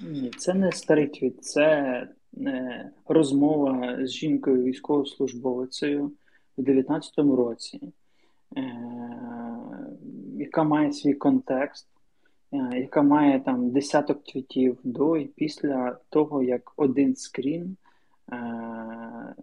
[0.03, 1.67] Ні, це не старий твіт, це
[2.37, 6.13] е, розмова з жінкою військовослужбовицею
[6.57, 7.81] в 19-му році,
[8.57, 8.63] е,
[10.39, 11.87] яка має свій контекст,
[12.53, 17.77] яка має там десяток твітів до і після того, як один скрін
[18.33, 19.35] е,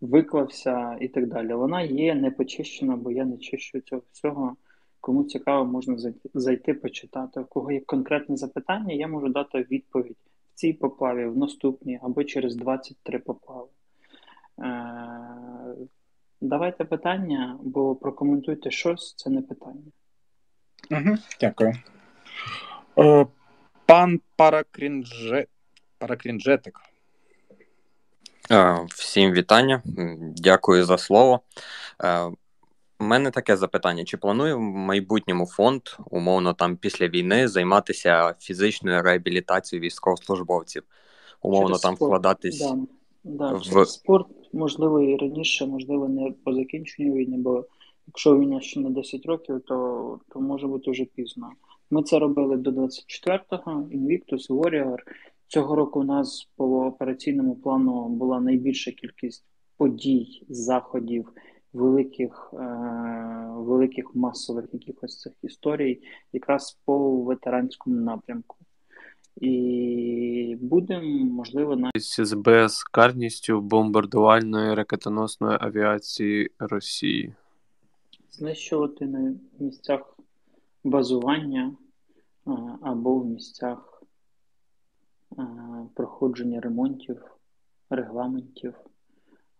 [0.00, 1.54] виклався і так далі.
[1.54, 4.56] Вона є не почищена, бо я не чищу цього всього.
[5.00, 7.40] Кому цікаво, можна зайти почитати.
[7.40, 10.16] У кого є конкретне запитання, я можу дати відповідь
[10.52, 13.68] в цій поплаві, в наступній або через 23 поплави.
[14.58, 14.74] Е,
[16.40, 19.92] давайте питання, бо прокоментуйте щось, це не питання.
[20.90, 21.74] Угу, дякую.
[22.98, 23.26] Е,
[23.86, 25.46] пан Паракрінже...
[25.98, 26.80] Паракрінжетик.
[28.50, 29.82] Е, Всім вітання,
[30.36, 31.40] дякую за слово.
[32.04, 32.24] Е,
[33.00, 39.02] У мене таке запитання: чи планує в майбутньому фонд, умовно там після війни, займатися фізичною
[39.02, 40.82] реабілітацією військовослужбовців?
[41.42, 42.76] Умовно Через там спорт, вкладатись Да,
[43.24, 47.64] да, в через спорт, можливо, і раніше, можливо, не по закінченню війни, бо
[48.06, 51.50] якщо війна ще на 10 років, то, то може бути вже пізно.
[51.94, 54.96] Ми це робили до 24-го, Invictus, Warrior.
[55.46, 59.44] Цього року у нас по операційному плану була найбільша кількість
[59.76, 61.32] подій, заходів,
[61.72, 62.56] великих, е,
[63.56, 66.00] великих масових якихось цих історій,
[66.32, 68.56] якраз по ветеранському напрямку.
[69.40, 77.34] І будемо, можливо, навіть з безкарністю бомбардувальної ракетоносної авіації Росії.
[78.30, 80.16] знищувати на місцях
[80.84, 81.72] базування
[82.80, 84.02] або в місцях
[85.94, 87.22] проходження ремонтів,
[87.90, 88.74] регламентів,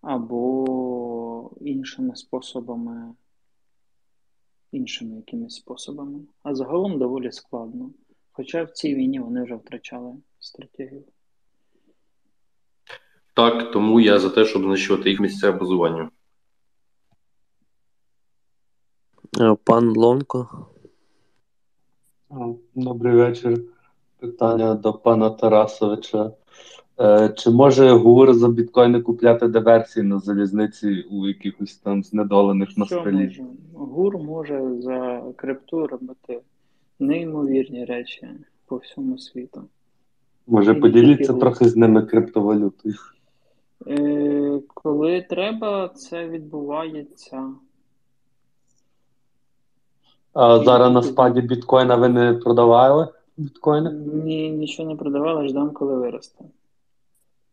[0.01, 3.15] або іншими способами,
[4.73, 6.21] іншими якимись способами.
[6.43, 7.91] А загалом доволі складно.
[8.33, 11.05] Хоча в цій війні вони вже втрачали стратегію.
[13.35, 16.11] Так, тому я за те, щоб знищувати їх місця базування.
[19.41, 20.67] Е, Пан Лонко.
[22.75, 23.61] Добрий вечір.
[24.21, 26.31] Питання до пана Тарасовича.
[27.01, 33.41] Е, Чи може ГУР за біткоїни купляти диверсії на залізниці у якихось там знедолених москалів?
[33.75, 36.41] ГУР може за крипту робити
[36.99, 38.29] неймовірні речі
[38.67, 39.63] по всьому світу.
[40.47, 42.95] Може, І поділіться трохи з ними криптовалютою?
[43.87, 47.49] Е, коли треба, це відбувається.
[50.35, 53.91] А зараз на спаді біткоїна ви не продавали біткоїни?
[54.25, 56.45] ні, нічого не продавали, ждемо, коли виросте.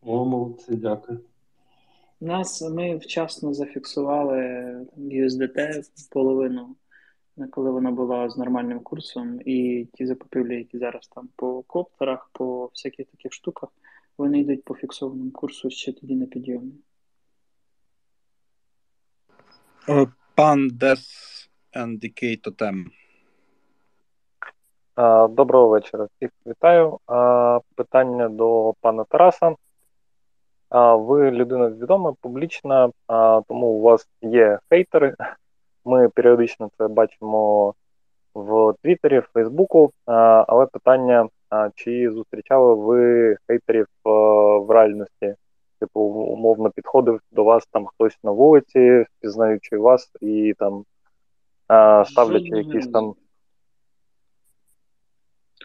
[0.02, 1.20] О, молодці, дякую.
[2.22, 4.38] Нас ми вчасно зафіксували
[4.98, 6.76] USDT половину,
[7.52, 12.66] коли вона була з нормальним курсом, і ті закупівлі, які зараз там по коптерах, по
[12.66, 13.70] всяких таких штуках,
[14.18, 16.72] вони йдуть по фіксованому курсу ще тоді на підйомі.
[19.90, 21.31] Е, Пан Дес
[21.76, 22.86] NDK Тотем.
[25.30, 26.08] Доброго вечора.
[26.16, 27.00] Всіх вітаю.
[27.76, 29.56] Питання до пана Тараса.
[30.96, 32.90] Ви людина відома, публічна,
[33.48, 35.16] тому у вас є хейтери.
[35.86, 37.74] Ми періодично це бачимо
[38.36, 39.92] в Твіттері, в Фейсбуку.
[40.06, 41.30] Але питання:
[41.76, 45.36] чи зустрічали ви хейтерів в реальності?
[45.80, 50.86] Типу, умовно підходив до вас там хтось на вулиці, впізнаючи вас, і там
[52.06, 53.16] ставлячи якісь там.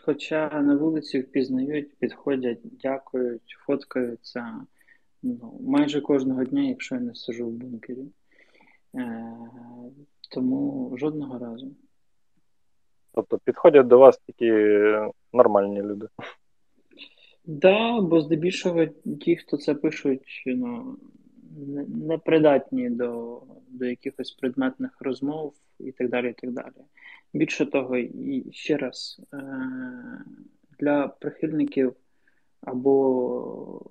[0.04, 4.66] Хоча на вулиці впізнають, підходять, дякують, фоткаються
[5.22, 8.04] ну, майже кожного дня, якщо я не сижу в бункері.
[8.94, 9.36] Е,
[10.30, 11.76] Тому жодного разу.
[13.12, 14.52] Тобто підходять до вас тільки
[15.32, 16.06] нормальні люди.
[16.16, 16.26] Так,
[17.44, 18.86] да, бо здебільшого
[19.20, 20.98] ті, хто це пишуть, ну,
[21.88, 26.30] непридатні до до якихось предметних розмов і так далі.
[26.30, 26.84] і так далі.
[27.34, 29.38] Більше того, і ще раз, е,
[30.78, 31.94] для прихильників
[32.60, 33.82] або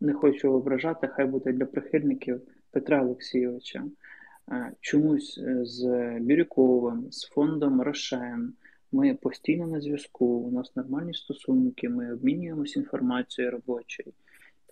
[0.00, 3.84] не хочу ображати, хай буде для прихильників Петра Олексійовича.
[4.50, 5.86] Е, чомусь е, з
[6.20, 8.52] Бірюковим, з фондом Рошен.
[8.92, 14.12] Ми постійно на зв'язку, у нас нормальні стосунки, ми обмінюємося інформацією робочою,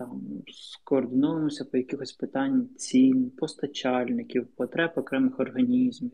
[0.01, 6.13] там скоординуємося по якихось питань цін, постачальників, потреб окремих організмів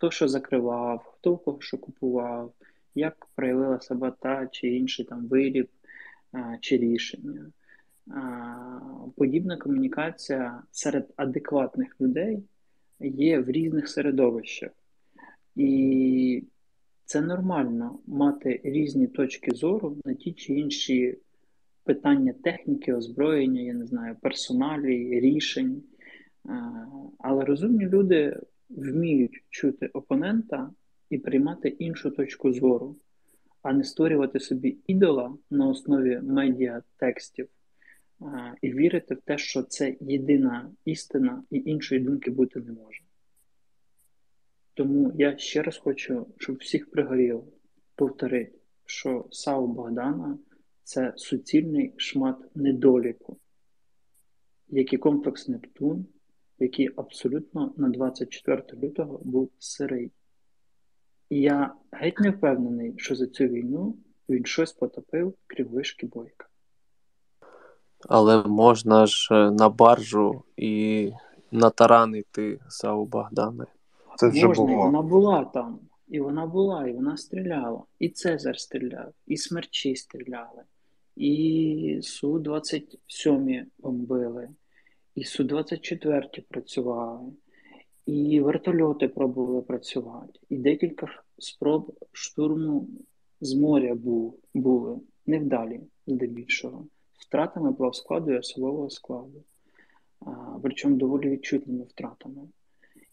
[0.00, 2.52] хто що закривав, хто кого що купував,
[2.94, 5.68] як проявила себе та чи інший там виріб
[6.60, 7.52] чи рішення.
[9.16, 12.42] Подібна комунікація серед адекватних людей
[13.00, 14.70] є в різних середовищах.
[15.56, 16.44] І
[17.04, 21.18] це нормально мати різні точки зору на ті чи інші
[21.94, 25.82] питання техніки, озброєння, я не знаю, персоналі, рішень.
[27.18, 30.70] Але розумні люди вміють чути опонента
[31.10, 32.96] і приймати іншу точку зору,
[33.62, 37.48] а не створювати собі ідола на основі медіа текстів
[38.62, 43.02] і вірити в те, що це єдина істина і іншої думки бути не може.
[44.74, 47.46] Тому я ще раз хочу, щоб всіх пригоріло,
[47.94, 50.38] повторити, що Сау Богдана
[50.82, 53.38] це суцільний шмат недоліку,
[54.68, 56.06] як і комплекс Нептун
[56.60, 60.12] який абсолютно на 24 лютого був сирий.
[61.28, 63.96] І я геть не впевнений, що за цю війну
[64.28, 66.46] він щось потопив крім вишки бойка.
[68.08, 71.12] Але можна ж е, на баржу і
[71.50, 73.64] на таран йти Сау Богдани.
[74.16, 74.76] Це вже можна, було.
[74.76, 75.78] вона була там,
[76.10, 77.84] і вона була, і вона стріляла.
[77.98, 80.62] І Цезар стріляв, і смерчі стріляли,
[81.16, 84.48] і Су-27 бомбили,
[85.14, 87.32] і Су-24 працювали,
[88.06, 92.88] і вертольоти пробували працювати, і декілька спроб штурму
[93.40, 93.96] з моря
[94.54, 99.44] були невдалі, здебільшого, втратами плавскладу і особового складу,
[100.62, 102.48] причому доволі відчутними втратами.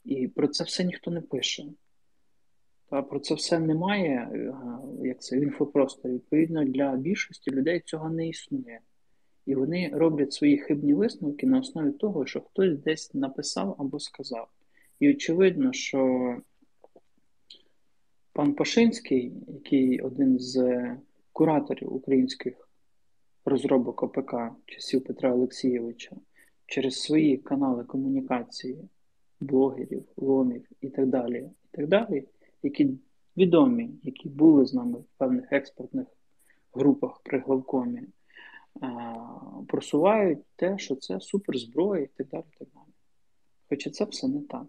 [0.06, 1.66] І про це все ніхто не пише.
[2.90, 4.30] Та про це все немає,
[5.04, 6.14] як це в інфопросторі.
[6.14, 8.80] Відповідно, для більшості людей цього не існує.
[9.46, 14.48] І вони роблять свої хибні висновки на основі того, що хтось десь написав або сказав.
[15.00, 16.36] І очевидно, що
[18.34, 20.86] пан Пашинський, який один з
[21.34, 22.70] кураторів українських
[23.46, 24.36] розробок ОПК
[24.66, 26.16] часів Петра Олексійовича,
[26.66, 28.90] через свої канали комунікації,
[29.40, 32.24] блогерів, ломів і так далі, і так далі,
[32.64, 32.90] які
[33.38, 36.08] відомі, які були з нами в певних експортних
[36.74, 38.04] групах при главкомі
[39.68, 42.44] просувають те, що це суперзброя і так далі.
[42.60, 42.94] Так далі.
[43.70, 44.68] Хоча це все не так.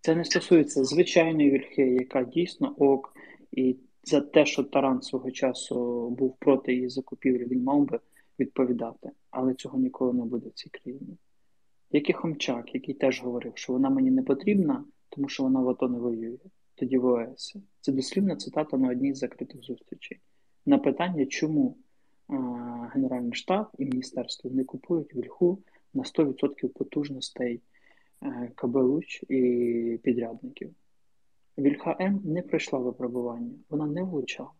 [0.00, 3.16] Це не стосується звичайної вільхи, яка дійсно ок,
[3.52, 8.00] і за те, що Таран свого часу був проти її закупівлі, він мав би
[8.38, 9.10] відповідати.
[9.30, 11.16] Але цього ніколи не буде в цій країні.
[11.90, 15.68] Як і Хомчак, який теж говорив, що вона мені не потрібна, тому що вона в
[15.68, 16.38] АТО не воює.
[16.74, 17.34] Тоді в.
[17.80, 20.18] Це дослівна цитата на одній з закритих зустрічей
[20.66, 21.76] на питання, чому
[22.94, 25.58] Генеральний штаб і міністерство не купують вільху
[25.94, 27.60] на 100% потужностей
[28.22, 28.76] е, КБ
[29.28, 30.74] і підрядників.
[31.58, 34.50] Вільха М не пройшла випробування, вона не влучала.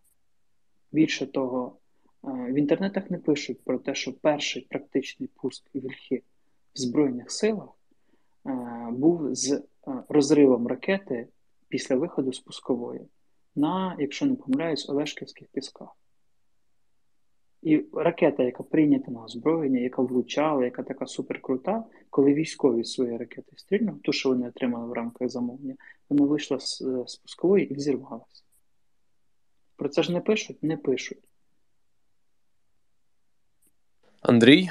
[0.92, 1.76] Більше того,
[2.24, 6.22] е, в інтернетах не пишуть про те, що перший практичний пуск вільхи
[6.74, 7.68] в Збройних силах
[8.46, 9.62] е, був з
[10.08, 11.28] розривом ракети
[11.68, 13.08] після виходу з пускової
[13.58, 15.88] на, якщо не помиляюсь, Олешківських пісках.
[17.62, 23.52] І ракета, яка прийнята на озброєння, яка влучала, яка така суперкрута, коли військові свої ракети
[23.56, 25.74] стрільнули, ту, що вони отримали в рамках замовлення,
[26.08, 28.42] вона вийшла з, з пускової і взірвалася.
[29.76, 30.62] Про це ж не пишуть?
[30.62, 31.28] Не пишуть.
[34.20, 34.68] Андрій?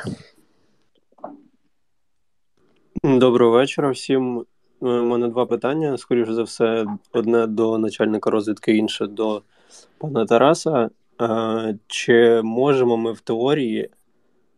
[3.04, 4.46] Доброго вечора всім.
[4.80, 5.98] У мене два питання.
[5.98, 9.42] Скоріше за все, одне до начальника розвідки, інше до
[9.98, 10.90] пана Тараса.
[11.88, 13.90] Чи можемо ми в теорії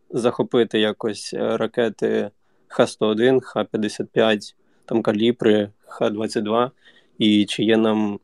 [0.09, 2.31] захопити якось ракети
[2.67, 4.55] Х-101, Х-55,
[4.85, 6.71] там калібри, Х-22,
[7.17, 8.19] і чи є нам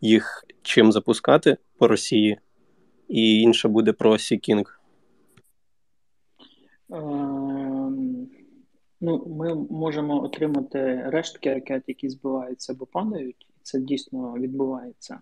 [0.00, 2.38] їх чим запускати по Росії?
[3.08, 4.80] І інше буде про Sea King.
[9.04, 15.20] Ну, Ми можемо отримати рештки ракет, які збиваються або падають, і це дійсно відбувається.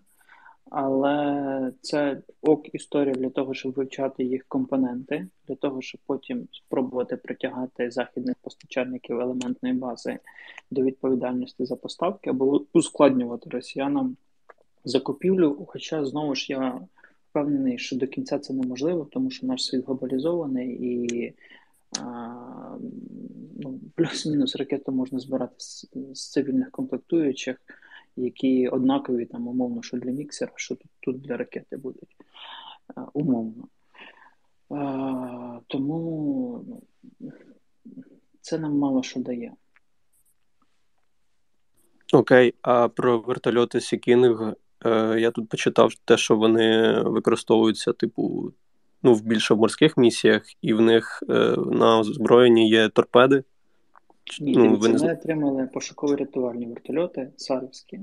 [0.69, 7.17] Але це ок історія для того, щоб вивчати їх компоненти, для того, щоб потім спробувати
[7.17, 10.19] притягати західних постачальників елементної бази
[10.71, 14.17] до відповідальності за поставки або ускладнювати росіянам
[14.85, 15.65] закупівлю.
[15.67, 16.81] Хоча знову ж я
[17.29, 21.33] впевнений, що до кінця це неможливо, тому що наш світ глобалізований і
[23.59, 27.57] ну, плюс-мінус ракету можна збирати з, з цивільних комплектуючих
[28.15, 32.15] які однакові там умовно, що для міксера, що тут, тут для ракети будуть
[32.97, 33.67] е, умовно.
[34.71, 36.65] Е, тому
[37.19, 37.31] ну,
[38.41, 39.53] це нам мало що дає.
[42.13, 48.53] Окей, а про вертольоти Sea King е, я тут почитав те, що вони використовуються, типу,
[49.03, 51.33] ну, в більше в морських місіях, і в них е,
[51.71, 53.43] на озброєнні є торпеди.
[54.41, 57.99] Ні, ну, дивіться, ми отримали пошукові рятувальні вертольоти Сарівські.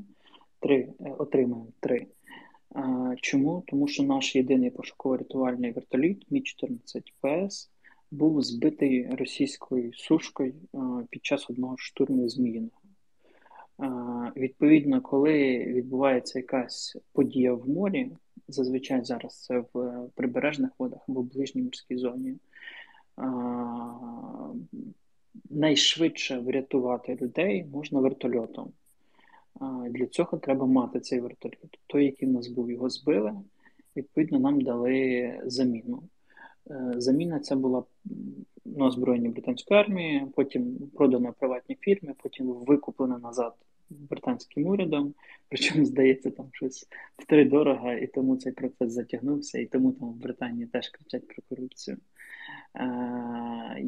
[0.60, 2.06] Три, е, Отримаємо три.
[3.20, 3.64] Чому?
[3.66, 7.70] Тому що наш єдиний пошуково-рятувальний вертоліт Мі-14 ПС
[8.10, 10.54] був збитий російською сушкою
[11.10, 12.80] під час одного штурму Зміїного.
[14.36, 18.10] Відповідно, коли відбувається якась подія в морі,
[18.48, 22.36] зазвичай зараз це в прибережних водах або в ближній морській зоні,
[25.50, 28.72] найшвидше врятувати людей можна вертольотом.
[29.90, 31.78] Для цього треба мати цей вертольот.
[31.86, 33.32] Той, який в нас був, його збили,
[33.96, 36.02] відповідно, нам дали заміну.
[36.70, 37.84] Е, заміна ця була
[38.64, 43.54] на озброєнні британської армії, потім продана приватній фірмі, потім викуплена назад
[43.90, 45.14] британським урядом.
[45.48, 50.66] Причому, здається, там щось втридорога, і тому цей процес затягнувся, і тому там в Британії
[50.66, 51.96] теж кричать про корупцію.
[51.96, 52.80] Е,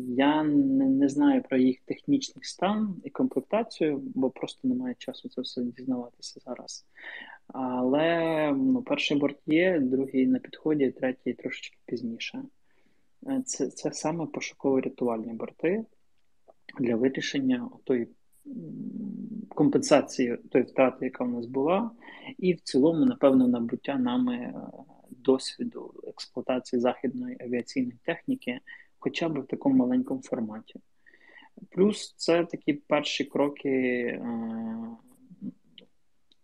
[0.08, 5.40] я не, не знаю про їх технічний стан і комплектацію, бо просто немає часу це
[5.40, 6.86] все дізнаватися зараз.
[7.46, 12.42] Але ну, перший борт є, другий на підході, третій трошечки пізніше.
[13.26, 15.84] Е, це це саме пошуково-рятувальні борти
[16.78, 18.08] для вирішення тої
[19.48, 21.90] компенсації тої втрати, яка в нас була,
[22.38, 24.54] і в цілому, напевно, набуття нами е,
[25.10, 28.60] досвіду експлуатації західної авіаційної техніки,
[28.98, 30.80] хоча б в такому маленькому форматі.
[31.70, 33.68] Плюс це такі перші кроки.
[33.68, 34.86] Е,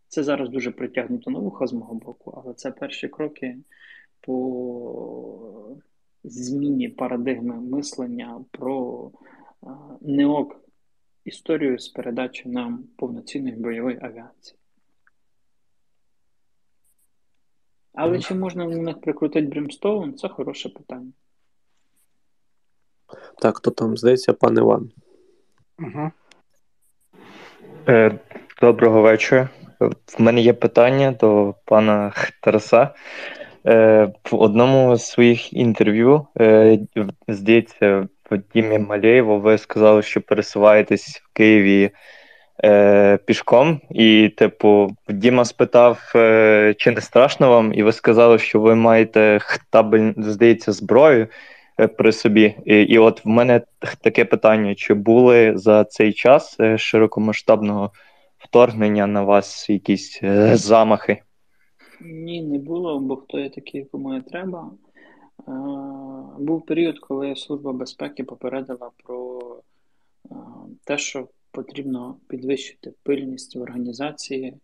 [0.09, 3.57] це зараз дуже притягнуто на вуха з мого боку, але це перші кроки
[4.21, 5.77] по
[6.25, 9.11] зміні парадигми мислення про
[9.63, 9.67] е,
[10.01, 10.66] неок
[11.27, 14.59] історію з передачі нам повноцінної бойової авіації.
[17.95, 20.15] Але чи можна на них прикрутити Бримстоун?
[20.15, 21.13] Це хороше питання.
[23.39, 24.91] Так, то там, здається, пан Іван.
[25.79, 26.11] Угу.
[27.89, 28.19] Е,
[28.61, 29.49] Доброго вечора.
[30.19, 32.13] В мене є питання до пана
[32.43, 32.95] Тараса.
[33.67, 36.79] Е, В одному з своїх інтерв'ю, е,
[37.29, 38.09] здається,
[38.55, 41.91] Дімі Малєєво, ви сказали, що пересуваєтесь в Києві
[42.65, 48.61] е, пішком, і, типу, Діма спитав, е, чи не страшно вам, і ви сказали, що
[48.61, 51.29] ви маєте хтабель, здається, зброю
[51.99, 52.55] при собі.
[52.65, 53.61] І, і от в мене
[54.03, 57.93] таке питання: чи були за цей час широкомасштабного
[58.39, 60.21] вторгнення на вас якісь
[60.53, 61.23] замахи?
[62.01, 64.71] Ні, не було, бо хто є такий, кому не треба.
[65.49, 65.53] Е,
[66.39, 69.41] був період, коли Служба безпеки попередила про
[70.31, 70.35] е,
[70.85, 74.55] те, що потрібно підвищити пильність в організації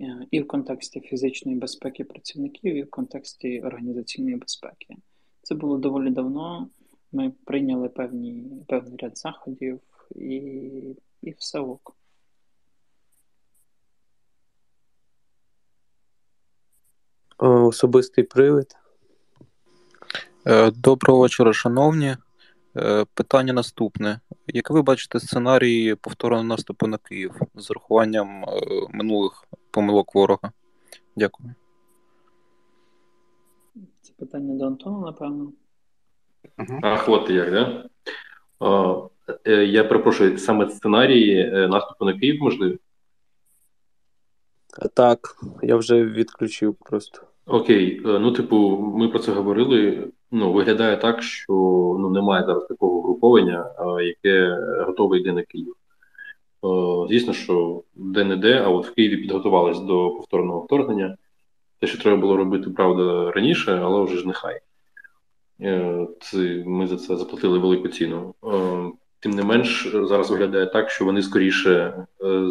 [0.00, 4.96] е, і в контексті фізичної безпеки працівників, і в контексті організаційної безпеки.
[5.42, 6.68] Це було доволі давно.
[7.12, 9.80] Ми прийняли певні, певний ряд заходів
[10.16, 10.36] і,
[11.22, 11.97] і все ок.
[17.38, 18.76] Особистий привид.
[20.46, 22.16] Е, доброго вечора, шановні.
[22.76, 28.60] Е, питання наступне: як ви бачите сценарій повторного наступу на Київ з урахуванням е,
[28.90, 30.52] минулих помилок ворога?
[31.16, 31.54] Дякую.
[34.18, 35.52] питання до Антона, напевно.
[36.82, 37.88] Ах, от як, да?
[38.58, 39.10] О,
[39.44, 42.78] е, я перепрошую, саме сценарії е, наступу на Київ можливі?
[44.94, 47.27] Так, я вже відключив просто.
[47.48, 50.08] Окей, е, ну, типу, ми про це говорили.
[50.30, 51.52] Ну, виглядає так, що
[52.00, 55.74] ну, немає зараз такого груповання, е, яке готове йде на Київ.
[56.64, 56.68] Е,
[57.08, 61.16] Звісно, що де-не-де, а от в Києві підготувались до повторного вторгнення.
[61.80, 64.60] Те, що треба було робити, правда, раніше, але вже ж нехай.
[66.20, 68.34] Це, ми за це заплатили велику ціну.
[69.20, 72.04] Тим не менш, зараз виглядає так, що вони скоріше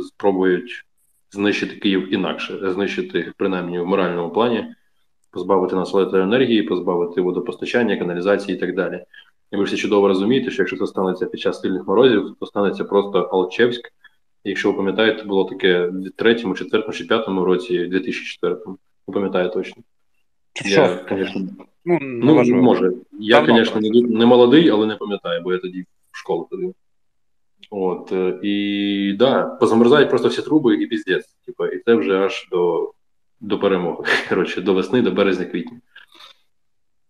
[0.07, 0.85] спробують
[1.31, 4.75] знищити Київ інакше, знищити принаймні в моральному плані,
[5.37, 9.03] позбавити нас електроенергії, позбавити водопостачання, каналізації і так далі.
[9.51, 12.83] І ви всі чудово розумієте, що якщо це станеться під час сильних морозів, то станеться
[12.83, 13.91] просто Алчевськ.
[14.43, 18.77] Якщо ви пам'ятаєте, було таке в третьому, четвертому чи п'ятому році, 2004-му.
[19.07, 19.83] Не пам'ятаю точно.
[20.65, 21.47] Я, звісно,
[21.85, 22.91] Ну, ну може.
[23.19, 25.81] Я, звісно, не, не молодий, але не пам'ятаю, бо я тоді
[26.11, 26.73] в школу ходив.
[27.69, 31.35] От, е, і да, позамерзають просто всі труби і піздець.
[31.45, 32.91] Типу, і це вже аж до,
[33.39, 34.05] до перемоги.
[34.29, 35.81] Коротше, до весни, до березня-квітня.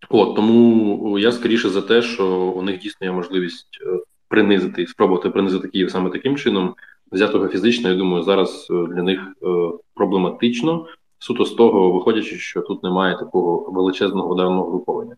[0.09, 5.29] От, тому я скоріше за те, що у них дійсно є можливість е, принизити, спробувати
[5.29, 6.75] принизити Київ саме таким чином.
[7.11, 9.47] Взятого фізично, я думаю, зараз е, для них е,
[9.93, 10.87] проблематично,
[11.19, 15.15] суто з того, виходячи, що тут немає такого величезного ударного груповання,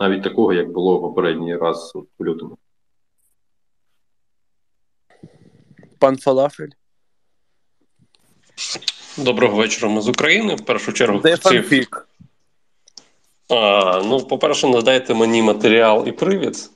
[0.00, 2.58] навіть такого, як було попередній раз у лютому.
[5.98, 6.68] Пан Фалафель.
[9.16, 9.92] Доброго вечора.
[9.92, 10.54] Ми з України.
[10.54, 11.88] В першу чергу Де хотів...
[13.48, 16.70] А, ну, по-перше, надайте мені матеріал і привід,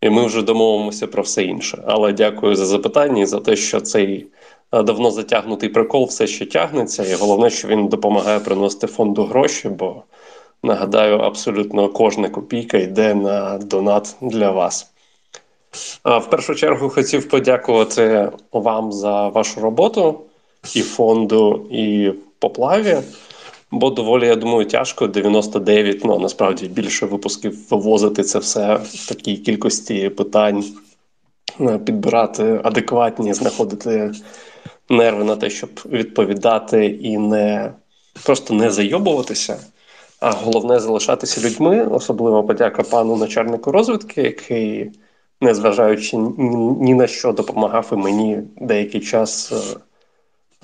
[0.00, 1.82] і ми вже домовимося про все інше.
[1.86, 4.26] Але дякую за запитання і за те, що цей
[4.72, 7.04] давно затягнутий прикол все ще тягнеться.
[7.04, 10.02] І головне, що він допомагає приносити фонду гроші, бо
[10.62, 14.92] нагадаю, абсолютно кожна копійка йде на донат для вас.
[16.02, 20.20] А, В першу чергу хотів подякувати вам за вашу роботу
[20.74, 22.96] і фонду, і поплаві.
[23.70, 29.36] Бо доволі, я думаю, тяжко 99, ну насправді більше випусків вивозити це все в такій
[29.36, 30.64] кількості питань,
[31.60, 34.12] е, підбирати адекватні, знаходити
[34.88, 37.72] нерви на те, щоб відповідати і не
[38.24, 39.58] просто не зайобуватися.
[40.20, 41.86] А головне залишатися людьми.
[41.86, 44.90] Особливо подяка пану начальнику розвідки, який,
[45.40, 49.52] незважаючи ні, ні на що, допомагав і мені деякий час.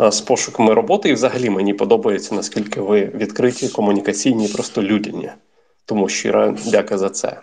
[0.01, 5.31] Е, з пошуками роботи, і взагалі мені подобається, наскільки ви відкриті, комунікаційні, просто людяні.
[5.85, 7.41] Тому щиро дяка за це.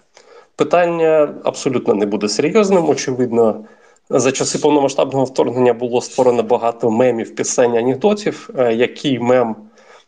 [0.55, 2.89] Питання абсолютно не буде серйозним.
[2.89, 3.65] Очевидно,
[4.09, 8.49] за часи повномасштабного вторгнення було створено багато мемів, пісень, анекдотів.
[8.57, 9.55] Е, Який мем,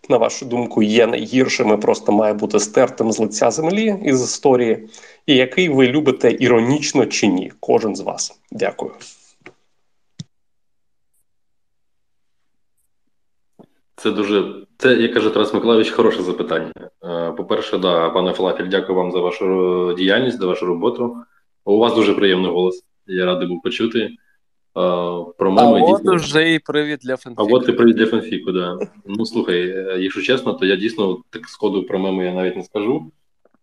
[0.09, 4.89] на вашу думку, є найгіршим і просто має бути стертим з лиця землі із історії,
[5.25, 7.51] і який ви любите іронічно чи ні?
[7.59, 8.39] Кожен з вас.
[8.51, 8.91] Дякую.
[14.01, 16.71] Це дуже, це, як каже Тарас Миколаївич, хороше запитання.
[17.03, 21.15] Е, По-перше, да, пане Фалафель, дякую вам за вашу діяльність, за вашу роботу.
[21.65, 22.83] У вас дуже приємний голос.
[23.07, 23.99] Я радий був почути.
[23.99, 24.09] Е,
[25.37, 26.13] Про А от дійсно.
[26.13, 28.77] уже і привід для А от і привід для фанфіку, да.
[29.05, 32.63] Ну слухай, е, якщо чесно, то я дійсно так сходу про меми я навіть не
[32.63, 33.11] скажу.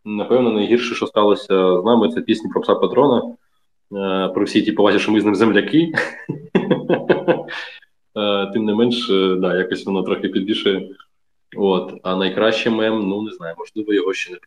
[0.05, 3.23] Напевно, найгірше, що сталося з нами, це пісні про пса патрона.
[4.35, 5.93] Про всі ті повазі, що ми з ним земляки.
[8.19, 10.89] Е, Тим не менш, е, да, якось воно трохи підбільшує.
[11.57, 11.95] От.
[12.03, 14.39] А найкраще мем, ну не знаю, можливо, його ще не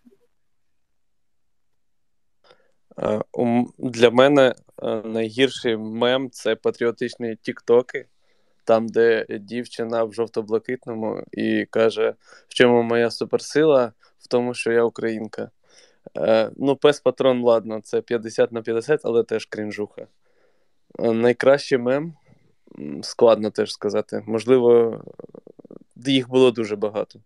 [2.99, 3.21] Е,
[3.77, 4.55] Для мене
[5.03, 8.05] найгірший мем це патріотичні тіктоки,
[8.63, 12.13] там, де дівчина в жовто-блакитному і каже,
[12.47, 15.49] в чому моя суперсила, в тому, що я українка.
[16.57, 20.07] Ну, пес патрон, ладно, це 50 на 50, але теж крінжуха.
[20.99, 22.13] Найкращий мем
[23.03, 24.23] складно теж сказати.
[24.27, 24.99] Можливо,
[25.95, 27.19] їх було дуже багато.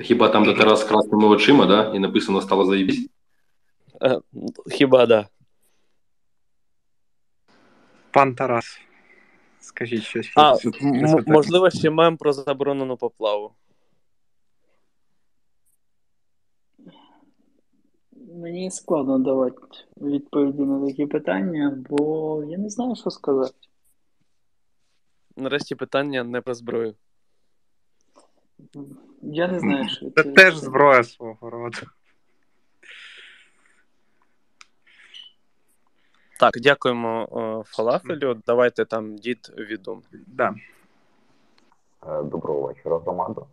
[0.00, 3.08] Хіба там, де Тарас з красними очима, да, і написано стало заїбісь.
[4.02, 4.20] Е,
[4.70, 5.28] Хіба да.
[8.10, 8.80] Пан Тарас,
[9.60, 10.32] скажіть щось.
[10.36, 13.52] А, м- можливо, ще мем про заборонену поплаву.
[18.40, 19.58] Мені складно давати
[19.96, 23.54] відповіді на такі питання, бо я не знаю, що сказати.
[25.36, 26.94] Нарешті питання не про зброю.
[29.22, 30.32] Я не знаю, що Це відповісти.
[30.42, 31.78] теж зброя свого роду.
[36.40, 38.34] Так, дякуємо е, Фалафелю.
[38.46, 40.02] Давайте там дід відом.
[40.26, 40.54] Да.
[42.06, 43.46] Е, Доброго вечора, громадо.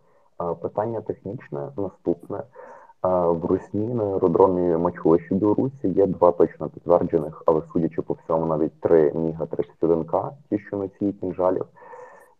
[0.62, 2.42] Питання технічне наступне.
[3.02, 8.80] В Русні на аеродромі Мачулищі Білорусі є два точно підтверджених, але судячи по всьому, навіть
[8.80, 11.64] три Міга 31К, ті, що носії кінжалів.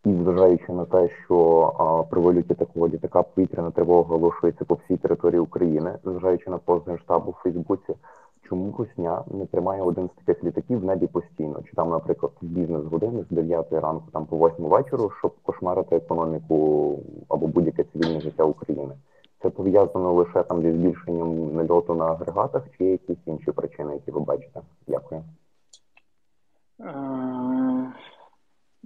[0.05, 4.97] І зважаючи на те, що а, при валюті такого літака повітряна тривога оголошується по всій
[4.97, 7.95] території України, зважаючи на пост Генштабу в Фейсбуці,
[8.49, 11.63] чому Русня не тримає один з таких літаків в небі постійно?
[11.63, 16.99] Чи там, наприклад, бізнес-години з 9 ранку там по 8 вечора, щоб кошмарити економіку
[17.29, 18.95] або будь-яке цивільне життя України?
[19.43, 24.11] Це пов'язано лише там зі збільшенням нальоту на агрегатах, чи є якісь інші причини, які
[24.11, 24.61] ви бачите?
[24.89, 25.25] Дякую.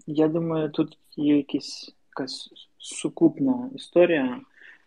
[0.07, 4.41] Я думаю, тут є якісь, якась сукупна історія.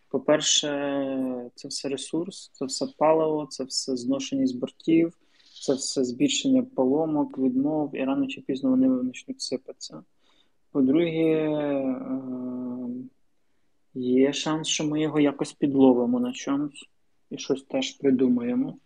[0.08, 5.18] По-перше, це все ресурс, це все паливо, це все зношеність бортів,
[5.66, 10.02] це все збільшення поломок, відмов, і рано чи пізно вони почнуть сипатися.
[10.72, 11.48] По-друге,
[13.96, 16.88] є шанс, що ми його якось підловимо на чомусь
[17.30, 18.78] і щось теж придумаємо.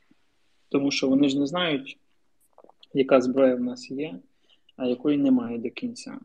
[0.69, 1.99] Тому що вони ж не знають,
[2.95, 4.19] яка зброя в нас є,
[4.77, 6.19] а якої немає до кінця.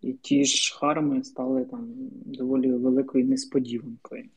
[0.00, 1.88] І ті ж харми стали там
[2.24, 4.28] доволі великою несподіванкою,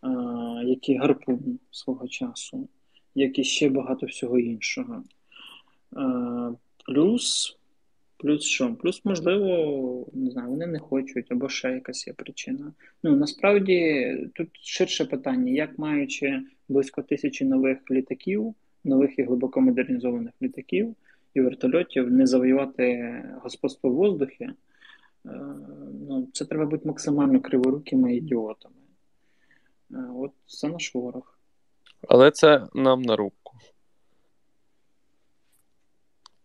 [0.00, 2.68] а, як гарпун свого часу,
[3.14, 5.04] як і ще багато всього іншого.
[5.92, 6.52] А,
[6.86, 7.57] плюс,
[8.18, 8.74] плюс що?
[8.74, 12.72] Плюс, можливо, не знаю, вони не хочуть, або ще якась є причина.
[13.02, 18.54] Ну, насправді тут ширше питання, як маючи близько тисячі нових літаків,
[18.84, 20.96] нових і глибоко модернізованих літаків
[21.34, 24.44] і вертольотів, не завоювати господство в воздухі.
[24.44, 24.54] Е,
[26.08, 28.74] ну, це треба бути максимально криворукими ідіотами.
[29.90, 31.38] Е, от це наш ворог.
[32.08, 33.36] Але це нам на руку.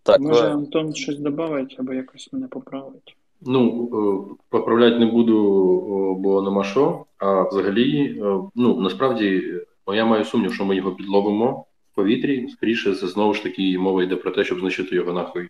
[0.03, 3.15] Так, Може, Антон щось додавить або якось мене поправить.
[3.41, 7.05] Ну, е, поправляти не буду, бо нема що.
[7.17, 8.21] А взагалі,
[8.55, 9.53] ну насправді,
[9.93, 12.49] я маю сумнів, що ми його підловимо в повітрі.
[12.49, 15.49] Скоріше, це знову ж таки мова йде про те, щоб знищити його нахуй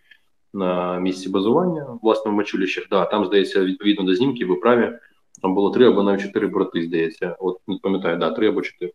[0.54, 2.88] на місці базування власне в Мачуліщах.
[2.89, 4.91] Да, там здається, відповідно до знімків, ви праві.
[5.41, 7.36] Там було три або навіть чотири брати, здається.
[7.39, 8.91] От не пам'ятаю, да, три або чотири.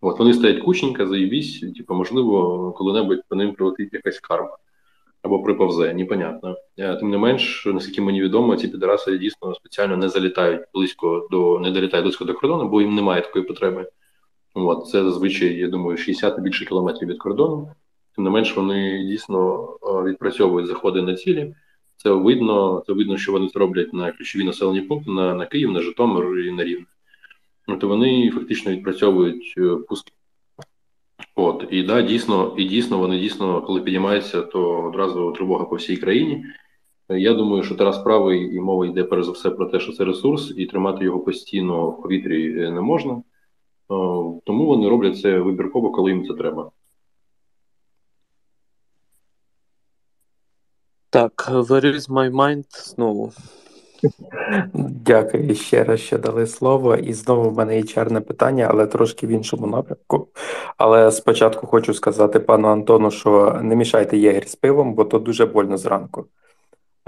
[0.00, 4.56] От вони стоять кученька, заїбісь, типу, можливо, коли-небудь по ним прилетить якась карма
[5.26, 6.56] або приповзе, непонятно.
[6.78, 11.58] Е, тим не менш, наскільки мені відомо, ці підараси дійсно спеціально не залітають близько до
[11.60, 13.88] не долітають близько до кордону, бо їм немає такої потреби.
[14.54, 17.68] От це зазвичай, я думаю, 60 більше кілометрів від кордону.
[18.14, 21.54] Тим не менш, вони дійсно е, відпрацьовують заходи на цілі.
[21.96, 25.70] Це видно, це видно, що вони це роблять на ключові населені пункти на на Київ,
[25.70, 26.86] на Житомир і на Рівне.
[27.80, 30.12] То вони фактично відпрацьовують е, пуски.
[31.38, 35.96] От, і да, дійсно, і дійсно, вони дійсно, коли підіймаються, то одразу тривога по всій
[35.96, 36.44] країні.
[37.08, 40.04] Я думаю, що Тарас правий і мова йде перш за все про те, що це
[40.04, 43.22] ресурс, і тримати його постійно в повітрі е, не можна.
[44.44, 46.70] Тому вони роблять це вибірково, коли їм це треба.
[51.10, 53.32] Так, where is my mind знову.
[54.74, 56.96] Дякую ще раз, що дали слово.
[56.96, 60.28] І знову в мене є чарне питання, але трошки в іншому напрямку.
[60.76, 65.46] Але спочатку хочу сказати пану Антону, що не мішайте єгер з пивом, бо то дуже
[65.46, 66.26] больно зранку.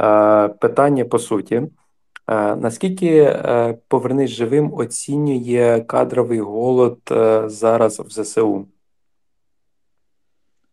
[0.01, 1.55] Е, питання по суті.
[1.55, 6.99] Е, наскільки е, повернись живим оцінює кадровий голод
[7.47, 8.67] зараз в ЗСУ?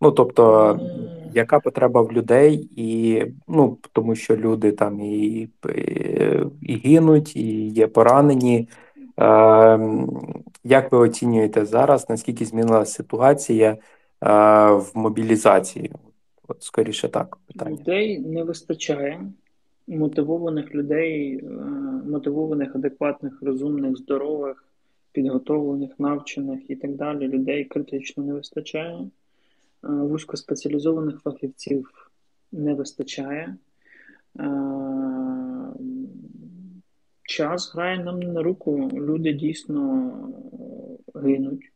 [0.02, 0.80] Ну тобто
[1.36, 5.50] яка потреба в людей, і ну тому що люди там і
[6.62, 8.70] і гинуть, і є поранені.
[9.20, 9.80] Е,
[10.64, 12.10] Як ви оцінюєте зараз?
[12.10, 13.78] Наскільки змінилася ситуація е,
[14.72, 15.92] в мобілізації?
[16.48, 19.22] От скоріше так питання людей не вистачає
[19.88, 21.48] мотивованих людей, е,
[22.10, 24.66] мотивованих, адекватних, розумних, здорових,
[25.12, 27.28] підготовлених, навчених і так далі.
[27.28, 29.08] Людей критично не вистачає.
[29.86, 32.10] Е, вузькоспеціалізованих фахівців
[32.52, 33.56] не вистачає.
[34.40, 34.46] Е,
[37.24, 40.12] час грає нам на руку, люди дійсно
[41.16, 41.72] гинуть,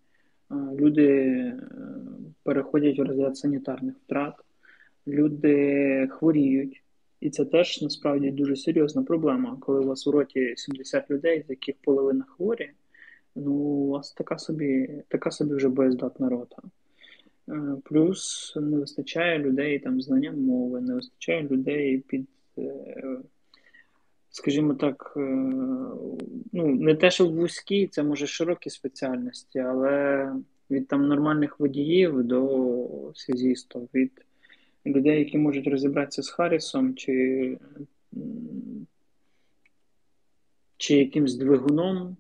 [0.51, 1.53] е, люди
[2.43, 4.33] переходять в розряд санітарних втрат,
[5.07, 6.83] люди хворіють.
[7.19, 9.57] І це теж насправді дуже серйозна проблема.
[9.59, 12.69] Коли у вас у роті 70 людей, з яких половина хворі,
[13.35, 16.61] ну у вас така собі така собі вже боєздатна рота.
[17.49, 22.27] Е, плюс не вистачає людей там знання мови, не вистачає людей під,
[22.57, 23.17] е,
[24.29, 25.19] скажімо так, е,
[26.53, 30.33] ну, не те, що вузькі, це може широкі спеціальності, але
[30.71, 34.11] від там нормальних водіїв до связістів, від
[34.85, 37.57] людей, які можуть розібратися з Харрісом чи
[40.77, 42.17] чи якимсь двигуном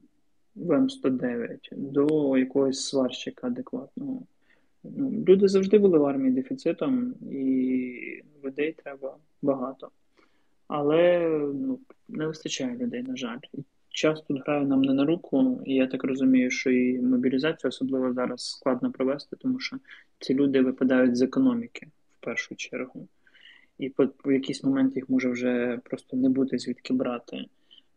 [0.55, 4.21] в М109 до якогось сварщика адекватного.
[4.83, 9.89] Ну, Люди завжди були в армії дефіцитом, і людей треба багато.
[10.67, 13.37] Але ну, не вистачає людей, на жаль.
[13.89, 18.13] Час тут грає нам не на руку, і я так розумію, що і мобілізацію особливо
[18.13, 19.77] зараз складно провести, тому що
[20.19, 21.87] ці люди випадають з економіки
[22.19, 23.07] в першу чергу.
[23.77, 27.45] І по, в якийсь момент їх може вже просто не бути звідки брати.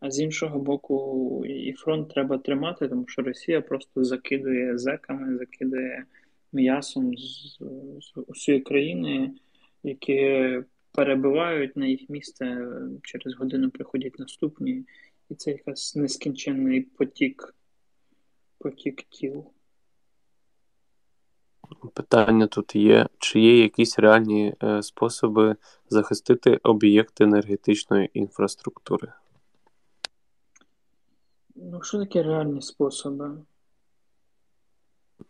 [0.01, 6.05] А з іншого боку, і фронт треба тримати, тому що Росія просто закидує зеками, закидує
[6.53, 7.59] м'ясом з,
[8.01, 9.31] з усієї країни,
[9.83, 12.69] які перебивають на їх місце,
[13.03, 14.85] через годину приходять наступні,
[15.31, 17.55] і це якась нескінченний потік,
[18.59, 19.45] потік тіл.
[21.95, 25.57] Питання тут є: чи є якісь реальні е, способи
[25.89, 29.13] захистити об'єкти енергетичної інфраструктури?
[31.55, 33.31] Ну, що таке реальні способи?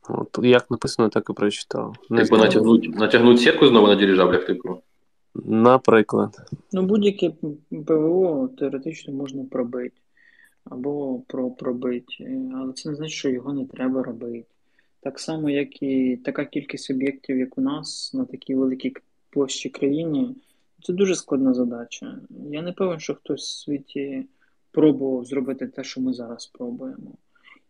[0.09, 1.97] От, як написано, так і прочитав.
[2.11, 4.83] Не Типу натягнуть, натягнуть сітку знову на дирижаблях, типу.
[5.45, 6.37] Наприклад.
[6.73, 7.33] Ну, будь-яке
[7.87, 9.97] ПВО теоретично можна пробити
[10.65, 14.47] або про пробити, е, але це не значить, що його не треба робити.
[15.01, 18.95] Так само, як і така кількість об'єктів, як у нас, на такій великій
[19.31, 20.37] площі країні,
[20.83, 22.19] це дуже складна задача.
[22.51, 24.27] Я не певен, що хтось в світі
[24.71, 27.15] пробував зробити те, що ми зараз пробуємо.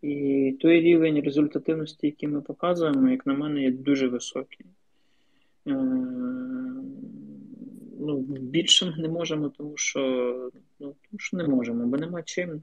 [0.02, 4.66] І той рівень результативності, який ми показуємо, як на мене, є дуже високий.
[5.68, 5.74] Е,
[8.04, 10.00] Ну, більше ми не можемо, тому що,
[10.80, 12.62] ну, тому що не можемо, бо нема чим.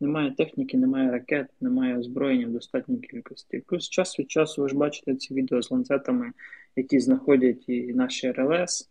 [0.00, 3.62] Немає техніки, немає ракет, немає озброєння в достатній кількості.
[3.66, 6.32] Плюс час від часу ви ж бачите ці відео з ланцетами,
[6.76, 8.90] які знаходять і наші РЛС,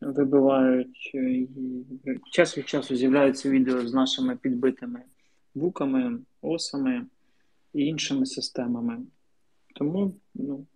[0.00, 1.10] вибивають.
[1.14, 1.48] І
[2.30, 5.00] час від часу з'являються відео з нашими підбитими
[5.54, 7.06] вуками, осами
[7.74, 8.98] і іншими системами.
[9.74, 10.66] Тому ну,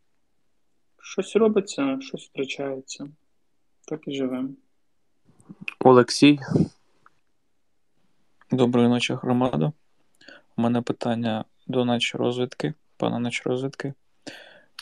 [1.03, 3.09] щось робиться, щось втрачається.
[3.89, 4.49] Так і живемо.
[5.81, 6.39] Олексій.
[8.51, 9.73] Доброї ночі, громада.
[10.57, 13.93] У мене питання до начрозвідки, пана начрозвідки.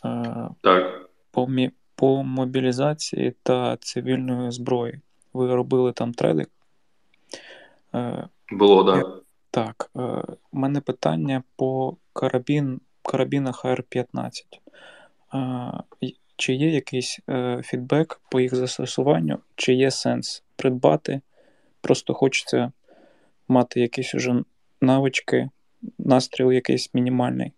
[0.04, 1.10] Е, Так.
[1.30, 5.00] По, мі- по мобілізації та цивільної зброї.
[5.32, 6.46] Ви робили там трейдинг?
[7.94, 9.20] Е, Було, да.
[9.54, 9.90] Так.
[9.96, 10.00] е,
[10.52, 14.30] У мене питання по карабін, карабінах AR-15.
[15.34, 21.20] Е, Чи є якийсь е, фідбек по їх застосуванню, чи є сенс придбати?
[21.80, 22.72] Просто хочеться
[23.48, 24.42] мати якісь уже
[24.80, 25.48] навички,
[25.98, 27.52] настріл якийсь мінімальний.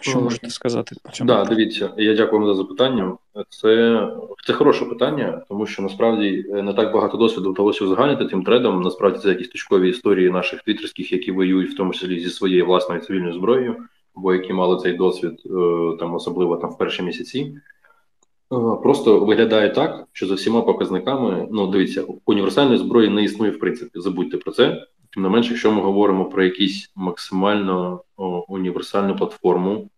[0.00, 1.28] Що можете сказати по цьому?
[1.28, 3.16] Да, дивіться, я дякую вам за запитання.
[3.48, 4.02] Це,
[4.46, 8.82] це хороше питання, тому що насправді е, не так багато досвіду вдалося узагальнити тим трендом.
[8.82, 13.00] Насправді це якісь точкові історії наших твіттерських, які воюють в тому числі зі своєю власною
[13.00, 13.76] цивільною зброєю,
[14.16, 15.50] або які мали цей досвід е,
[15.98, 17.54] там, особливо там в перші місяці.
[18.52, 23.58] Е, Просто виглядає так, що за всіма показниками, ну дивіться, універсальної зброї не існує в
[23.58, 24.00] принципі.
[24.00, 24.86] Забудьте про це.
[25.10, 28.02] Тим не менше, якщо ми говоримо про якісь максимально
[28.48, 29.90] універсальну платформу,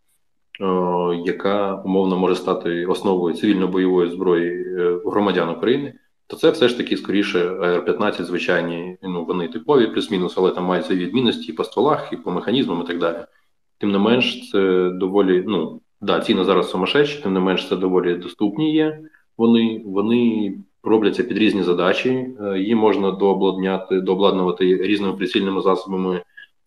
[1.25, 5.95] яка умовно може стати основою цивільно-бойової зброї е, громадян України,
[6.27, 10.87] то це все ж таки скоріше АР-15, звичайні, ну вони типові, плюс-мінус, але там мають
[10.87, 13.25] свої відмінності і по стволах, і по механізмам, і так далі.
[13.79, 18.15] Тим не менш, це доволі, ну да, ціни зараз сумасшедші, тим не менш, це доволі
[18.15, 19.01] доступні є.
[19.39, 22.29] Вони вони робляться під різні задачі.
[22.41, 26.23] Е, Її можна дообладняти, дообладнувати різними прицільними засобами,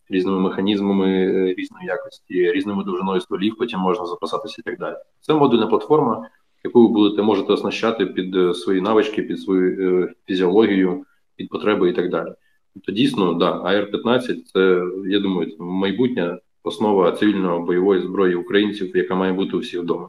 [0.08, 4.96] різними механізмами е, різної якості, різними довжиною стволів, потім можна запасатися і так далі.
[5.20, 6.28] Це модульна платформа,
[6.64, 11.04] яку ви будете можете оснащати під е, свої навички, під свою фізіологію,
[11.36, 12.32] під потреби і так далі.
[12.74, 19.56] Тобто, дійсно, да, АР-15 це я думаю, майбутня основа цивільно-бойової зброї українців, яка має бути
[19.56, 20.08] у всіх вдома.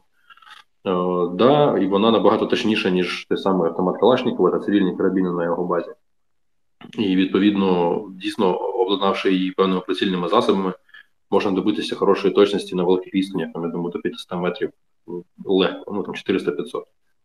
[0.86, 0.90] Е,
[1.34, 5.64] да, і вона набагато точніша, ніж той самий автомат Калашникова та цивільні карабіни на його
[5.64, 5.90] базі.
[6.98, 10.72] І відповідно, дійсно, обладнавши її певними прицільними засобами,
[11.30, 14.70] можна добитися хорошої точності на великих відстанях, там, я думаю, до 500 метрів
[15.44, 16.82] легко, ну там 400-500.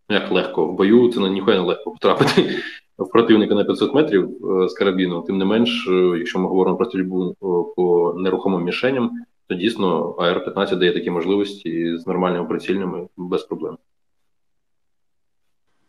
[0.09, 2.55] Ну як легко, в бою це ніхуя не легко потрапити
[2.97, 5.22] в противника на 500 метрів е, з карабіну.
[5.22, 7.36] Тим не менш, е, якщо ми говоримо про стрільбу
[7.76, 9.12] по нерухомим мішеням,
[9.52, 13.78] то дійсно АР-15 дає такі можливості з нормальними прицільними без проблем.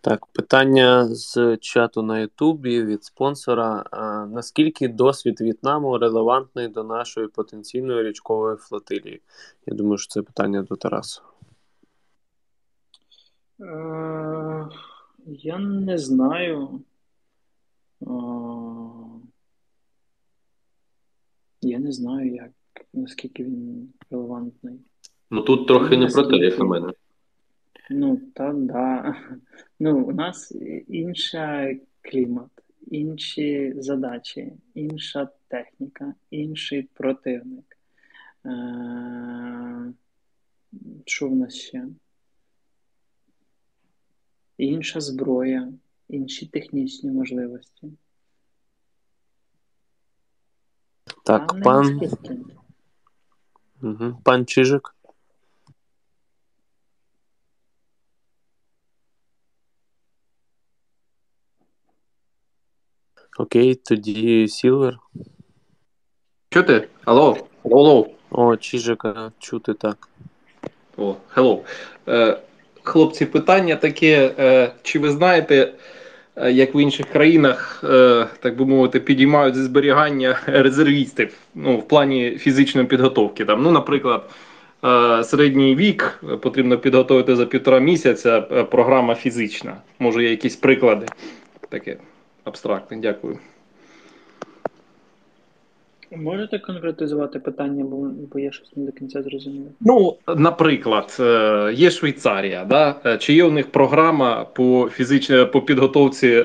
[0.01, 3.85] Так, питання з чату на Ютубі від спонсора.
[3.91, 9.21] А, наскільки досвід В'єтнаму релевантний до нашої потенційної річкової флотилії?
[9.67, 11.23] Я думаю, що це питання до Тараса.
[13.61, 14.69] Е,
[15.27, 16.81] я не знаю.
[18.03, 18.07] Е,
[21.61, 22.51] я не не знаю, як,
[22.93, 24.81] наскільки він релевантний.
[25.31, 26.93] Ну тут трохи не про те, як на мене.
[27.91, 29.17] Ну, та да.
[29.81, 30.53] Ну, у нас
[30.89, 32.51] інший клімат,
[32.87, 37.77] інші задачі, інша техніка, інший противник.
[38.47, 39.93] Е,
[41.07, 41.87] Що в нас ще?
[44.59, 45.73] Інша зброя,
[46.09, 47.93] інші технічні можливості.
[51.25, 51.97] Так, Та не пан.
[51.97, 52.39] наскільки.
[53.83, 54.21] Угу.
[54.25, 54.95] Пан Чижик.
[63.39, 64.99] Окей, тоді Сілвер.
[66.51, 66.89] Чути?
[67.05, 68.07] Алло, алло, алло.
[68.31, 70.09] О, Чижика чути так.
[70.97, 71.61] О, hello.
[72.09, 72.41] Е,
[72.83, 75.75] хлопці, питання таке: е, чи ви знаєте,
[76.37, 82.31] як в інших країнах, е, так би мовити, підіймають зі зберігання резервістів ну, в плані
[82.31, 83.45] фізичної підготовки?
[83.45, 84.31] Там, ну, наприклад,
[84.85, 89.77] е, середній вік потрібно підготовити за півтора місяця, е, програма фізична.
[89.99, 91.07] Може, є якісь приклади?
[91.69, 91.97] Таке
[92.45, 93.39] абстрактне, дякую.
[96.17, 97.97] Можете конкретизувати питання, бо,
[98.33, 99.67] бо я щось не до кінця зрозумів.
[99.81, 102.95] Ну, наприклад, е, є Швейцарія, да?
[103.07, 106.45] Е, чи є у них програма по фізичній по підготовці е,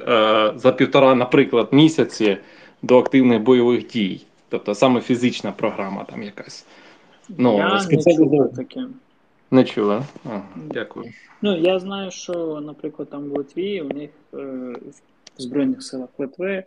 [0.56, 2.38] за півтора, наприклад, місяці
[2.82, 4.22] до активних бойових дій?
[4.50, 6.66] Тобто саме фізична програма там якась.
[7.38, 8.48] Ну, я не спеціалізована.
[8.48, 8.82] чув таке.
[9.52, 10.04] Не чула?
[10.26, 11.06] Ага, дякую.
[11.42, 14.38] Ну, я знаю, що, наприклад, там в Литві у них е,
[15.38, 16.64] в Збройних силах Литви е,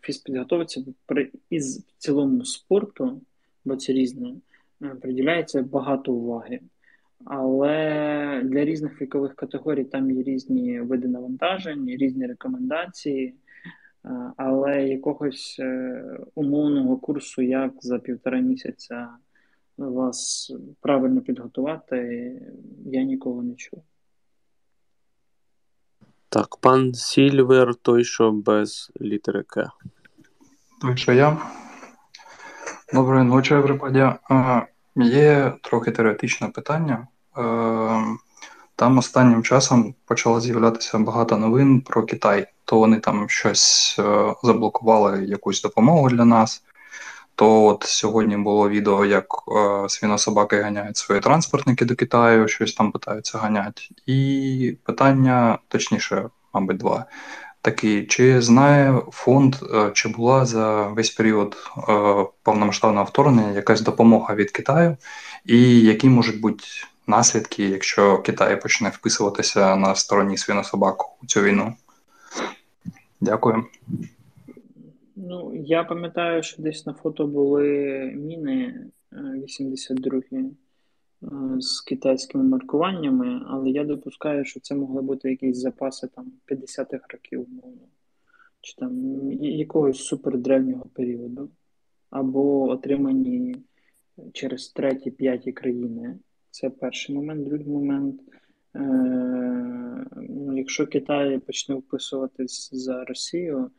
[0.00, 0.86] фізпідготовці
[1.50, 3.20] із в цілому спорту,
[3.64, 4.34] бо це різне,
[4.82, 6.60] е, приділяється багато уваги.
[7.24, 13.34] Але для різних вікових категорій там є різні види навантажень, різні рекомендації.
[14.04, 16.02] Е, Але якогось е,
[16.34, 19.08] умовного курсу, як за півтора місяця
[19.76, 22.32] вас правильно підготувати,
[22.86, 23.82] я нікого не чув.
[26.28, 29.70] Так, пан Сільвер, той, що без літери К.
[30.80, 31.36] Той, що я.
[32.92, 34.16] Доброї ночі, everybody.
[34.96, 37.06] Є трохи теоретичне питання.
[38.76, 42.46] Там останнім часом почало з'являтися багато новин про Китай.
[42.64, 46.62] То вони там щось е, заблокували якусь допомогу для нас.
[47.36, 52.92] То от сьогодні було відео, як е, свинособаки ганяють свої транспортники до Китаю, щось там
[52.92, 53.82] питаються ганяти.
[54.06, 57.04] І питання, точніше, мабуть, два.
[57.62, 61.82] Такі, чи знає фонд, е, чи була за весь період е,
[62.42, 64.96] повномасштабного вторгнення якась допомога від Китаю,
[65.44, 66.64] і які можуть бути
[67.06, 71.74] наслідки, якщо Китай почне вписуватися на стороні свинособак у цю війну?
[73.20, 73.64] Дякую.
[75.18, 77.64] Ну, я пам'ятаю, що десь на фото були
[78.16, 80.50] міни е, 82-гі е,
[81.60, 87.40] з китайськими маркуваннями, але я допускаю, що це могли бути якісь запаси там 50-х років,
[87.40, 87.88] умовно,
[88.60, 91.50] чи там якогось супердревнього періоду,
[92.10, 93.56] або отримані
[94.32, 96.18] через треті, п'яті країни.
[96.50, 97.44] Це перший момент.
[97.46, 98.20] Другий момент.
[98.74, 98.80] Е,
[100.16, 103.70] ну, якщо Китай почне вписуватись за Росію,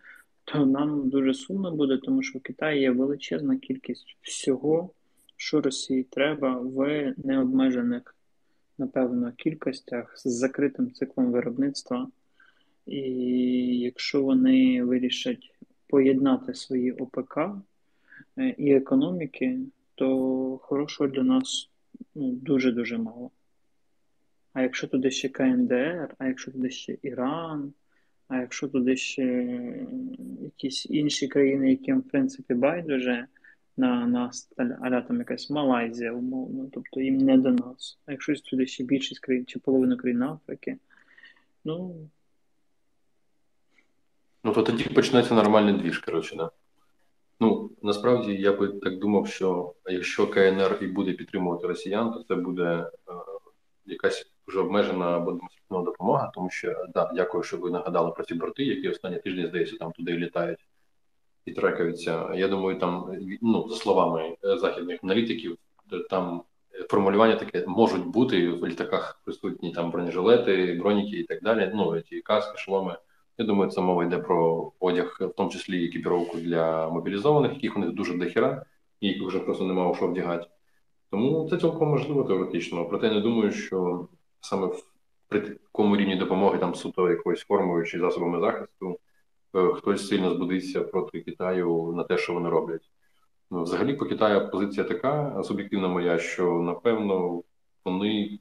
[0.47, 4.89] то нам дуже сумно буде, тому що в Китаї є величезна кількість всього,
[5.35, 8.15] що Росії треба в необмежених,
[8.77, 12.07] напевно, кількостях з закритим циклом виробництва.
[12.85, 13.01] І
[13.79, 15.55] якщо вони вирішать
[15.87, 17.37] поєднати свої ОПК
[18.37, 19.59] е, і економіки,
[19.95, 21.69] то хорошого для нас
[22.15, 23.31] ну, дуже-дуже мало.
[24.53, 27.73] А якщо туди ще КНДР, а якщо туди ще Іран,
[28.27, 29.23] а якщо туди ще
[30.41, 33.27] якісь інші країни, яким, в принципі, байдуже
[33.77, 34.49] на нас,
[34.81, 37.99] аля там якась Малайзія, умовно, тобто їм не до нас.
[38.05, 40.77] А якщо туди ще більшість країн чи половина країн Африки,
[41.65, 41.95] ну,
[44.43, 46.51] Ну, то тоді почнеться нормальний двіж, коротше, да.
[47.39, 52.35] Ну, насправді я би так думав, що якщо КНР і буде підтримувати росіян, то це
[52.35, 52.89] буде е,
[53.87, 58.63] якась вже обмежена демонстративна допомога, тому що да, дякую, що ви нагадали про ці борти,
[58.63, 60.65] які останні тижні, здається, там туди літають
[61.45, 62.29] і трекаються.
[62.35, 65.57] Я думаю, там, ну, за словами е, західних аналітиків,
[65.93, 66.43] е, там
[66.89, 71.71] формулювання таке можуть бути в літаках присутні там бронежилети, броніки і так далі.
[71.75, 72.97] Ну, ці каски, шоломи.
[73.37, 77.79] Я думаю, це мова йде про одяг, в тому числі екіпіровку для мобілізованих, яких у
[77.79, 78.65] них дуже дохіра,
[79.01, 80.47] і їх вже просто немає що вдягати.
[81.11, 82.85] Тому це цілком можливо теоретично.
[82.85, 84.07] Проте не думаю, що
[84.41, 84.83] саме в
[85.27, 88.99] при такому рівні допомоги там суто якоюсь формою чи засобами захисту
[89.55, 92.91] е, хтось сильно збудиться проти Китаю на те, що вони роблять.
[93.51, 97.43] Ну, Взагалі, по Китаю позиція така суб'єктивна моя, що напевно
[97.85, 98.39] вони,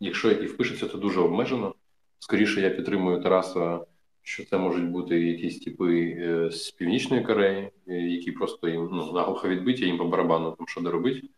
[0.00, 1.74] якщо і впишуться, то дуже обмежено.
[2.18, 3.80] Скоріше я підтримую Тараса,
[4.22, 9.12] що це можуть бути якісь типи е, з Північної Кореї, е, які просто їм ну,
[9.12, 11.30] наглухо відбиті, їм по барабану, там що не робить.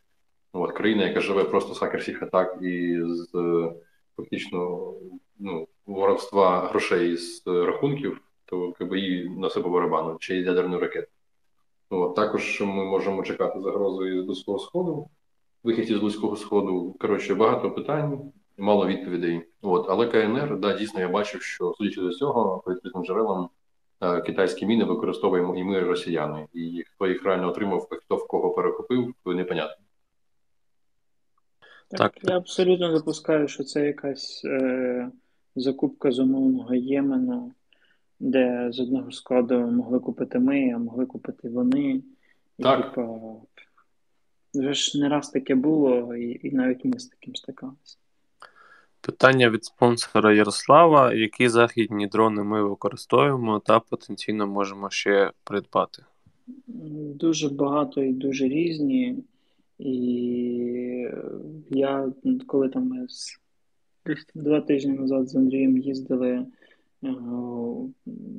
[0.52, 3.28] От, країна, яка живе просто з хакерських атак і з
[4.16, 4.92] фактично
[5.38, 11.08] ну, воровства грошей з рахунків, то її на себе барабану, чи ядерну ракету.
[11.90, 15.08] От, Також ми можемо чекати загрозу із Близького Сходу,
[15.62, 16.96] вихід із Близького Сходу.
[17.00, 19.42] Коротше, багато питань, мало відповідей.
[19.62, 23.48] От, Але КНР, да, дійсно, я бачив, що судячи до цього, по відкритим джерелам
[24.00, 26.46] е, китайські міни використовуємо і ми, росіяни.
[26.52, 29.87] І хто їх реально отримав, хто в кого перехопив, то непонятно.
[31.90, 35.10] Так, так, я абсолютно допускаю, що це якась е,
[35.56, 37.52] закупка з умовного Ємену,
[38.20, 42.02] де з одного складу могли купити ми, а могли купити вони.
[42.58, 42.88] І, так.
[42.88, 43.18] Типа,
[44.54, 47.96] вже ж не раз таке було, і, і навіть ми з таким стикалися.
[49.00, 56.04] Питання від спонсора Ярослава: які західні дрони ми використовуємо та потенційно можемо ще придбати?
[57.14, 59.24] Дуже багато і дуже різні.
[59.78, 61.08] І
[61.70, 62.12] я,
[62.46, 63.38] коли там ми з
[64.34, 66.46] два тижні назад з Андрієм їздили, е,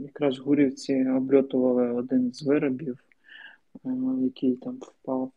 [0.01, 3.03] якраз Гурівці обльотували один з виробів,
[3.85, 3.89] е,
[4.23, 5.31] який там впав,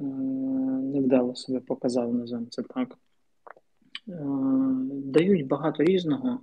[0.00, 0.04] е,
[0.84, 2.98] невдало себе показав, називаємо це так.
[4.90, 6.40] Дають багато різного,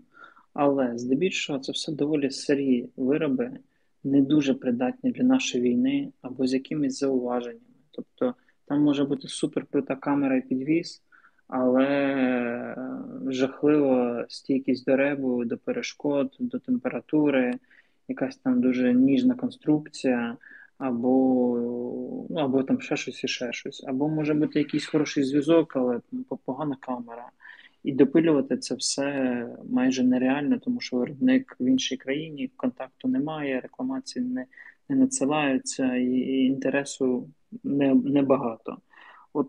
[0.54, 3.52] але здебільшого це все доволі старі вироби,
[4.04, 7.66] не дуже придатні для нашої війни або з якимись зауваженнями.
[7.92, 11.02] Тобто там може бути супер крута камера і підвіз,
[11.48, 12.76] але
[13.28, 17.54] жахливо стійкість до ребу, до перешкод, до температури,
[18.08, 20.38] якась там дуже ніжна конструкція,
[20.78, 21.18] або
[22.30, 23.84] ну, або там ще щось і ще щось.
[23.88, 26.00] Або може бути якийсь хороший зв'язок, але
[26.46, 27.30] погана камера.
[27.84, 34.26] І допилювати це все майже нереально, тому що виробник в іншій країні контакту немає, рекламації
[34.26, 34.46] не
[34.90, 37.30] не надсилаються, і, і інтересу
[37.64, 38.72] небагато.
[38.72, 38.78] Не
[39.34, 39.48] От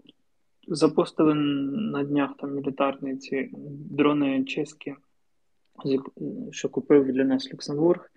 [0.69, 3.51] запостили на днях там мілітарні ці
[3.91, 4.95] дрони чеські,
[6.51, 8.11] що купив для нас Люксембург.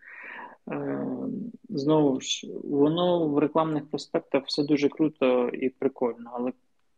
[0.72, 1.08] Е,
[1.70, 6.54] знову ж, воно в рекламних проспектах все дуже круто і прикольно, але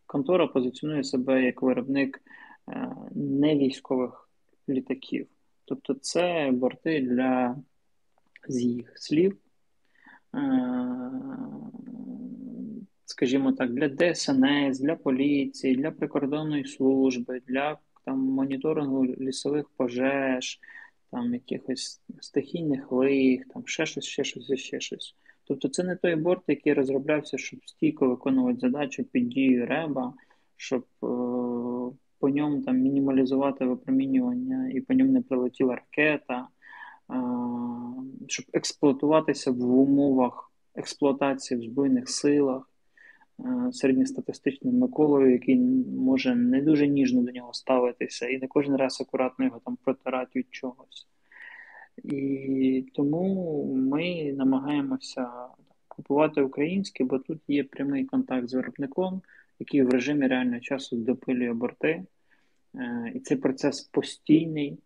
[0.06, 2.22] контора позиціонує себе як виробник
[2.70, 4.30] е, не військових
[4.70, 5.28] літаків.
[5.66, 7.56] Тобто це борти для
[8.48, 9.38] з їх слів
[10.36, 10.40] Е,
[13.08, 20.60] скажімо так, для ДСНС, для поліції, для прикордонної служби, для там, моніторингу лісових пожеж,
[21.12, 25.16] там якихось стихійних лих, там ще щось, ще щось, ще щось.
[25.44, 30.14] Тобто це не той борт, який розроблявся, щоб стійко виконувати задачу під дією реба,
[30.58, 31.08] щоб е,
[32.20, 36.48] по ньому там мінімалізувати випромінювання і по ньому не прилетіла ракета
[38.28, 42.70] щоб експлуатуватися в умовах експлуатації в Збройних силах
[43.72, 45.56] середньостатистичним Миколою, який
[45.98, 50.40] може не дуже ніжно до нього ставитися, і не кожен раз акуратно його там протирати
[50.40, 51.08] від чогось.
[52.04, 55.30] І тому ми намагаємося
[55.88, 59.22] купувати українське, бо тут є прямий контакт з виробником,
[59.60, 62.04] який в режимі реального часу допилює борти.
[62.76, 64.78] Е, і цей процес постійний,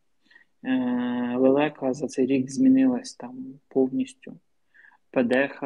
[0.64, 4.40] Е, лелека за цей рік змінилась там повністю.
[5.12, 5.62] ПДХ,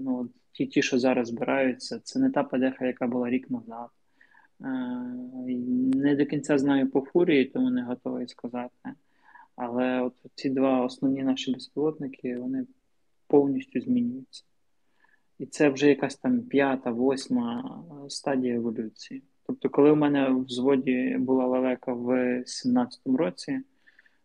[0.00, 0.28] ну,
[0.58, 3.88] ті, ті, що зараз збираються, це не та ПДХ, яка була рік назад.
[4.60, 4.66] Е,
[5.94, 8.90] не до кінця знаю по фурії, тому не готовий сказати.
[9.56, 12.66] Але от ці два основні наші безпілотники вони
[13.26, 14.44] повністю змінюються.
[15.38, 19.22] І це вже якась там п'ята, восьма стадія еволюції.
[19.46, 22.08] Тобто, коли в мене в взводі була лелека в
[22.40, 23.60] 17-му році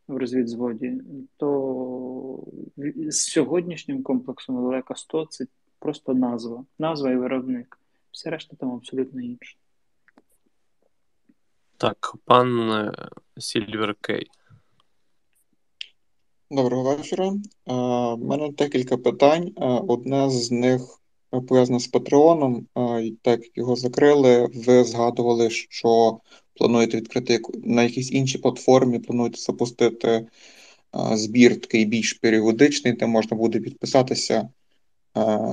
[0.07, 1.01] в розвідзводі,
[1.37, 2.43] то
[2.97, 5.45] з сьогоднішнім комплексом Велика 100 це
[5.83, 6.65] просто назва.
[6.79, 7.79] Назва і виробник.
[8.11, 9.57] Все решта там абсолютно інше.
[11.77, 12.91] Так, пан
[13.37, 14.27] Сільвер Кей.
[16.51, 17.33] Доброго вечора.
[18.15, 19.51] У мене декілька питань.
[19.87, 20.81] Одне з них
[21.29, 22.67] пов'язане з Патреоном.
[23.21, 26.19] Так як його закрили, ви згадували, що
[26.53, 30.27] плануєте відкрити на якійсь іншій платформі, плануєте запустити
[31.11, 34.49] збір такий більш періодичний, де можна буде підписатися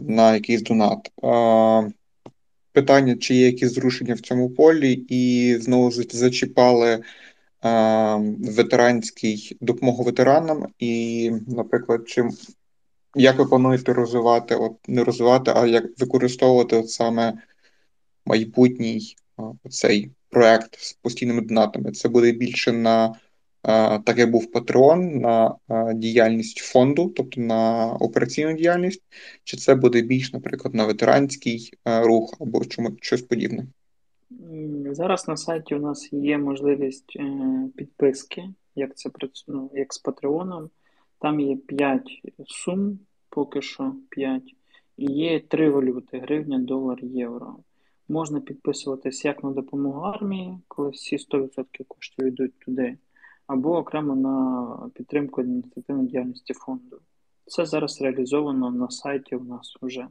[0.03, 1.11] на якийсь донат.
[2.73, 7.03] Питання, чи є якісь зрушення в цьому полі, і знову зачіпали
[8.39, 12.29] ветеранський допомогу ветеранам, і, наприклад, чи
[13.15, 17.43] як ви плануєте розвивати, от не розвивати, а як використовувати от саме
[18.27, 19.17] майбутній
[19.71, 21.93] цей проект з постійними донатами?
[21.93, 23.15] Це буде більше на
[24.05, 25.55] так як був Патреон, на
[25.95, 29.03] діяльність фонду, тобто на операційну діяльність,
[29.45, 33.67] чи це буде більш, наприклад, на ветеранський рух або чому щось подібне?
[34.91, 37.23] Зараз на сайті у нас є можливість е,
[37.77, 39.11] підписки, як це
[39.49, 40.71] ну, як з Патреоном.
[41.19, 42.03] Там є 5
[42.47, 44.43] сум, поки що 5,
[44.97, 47.57] і є 3 валюти: гривня, долар, євро.
[48.09, 52.97] Можна підписуватись як на допомогу армії, коли всі 100% коштів йдуть туди,
[53.51, 57.01] або окремо на підтримку адміністративної діяльності фонду.
[57.47, 60.09] Це зараз реалізовано на сайті у нас вже.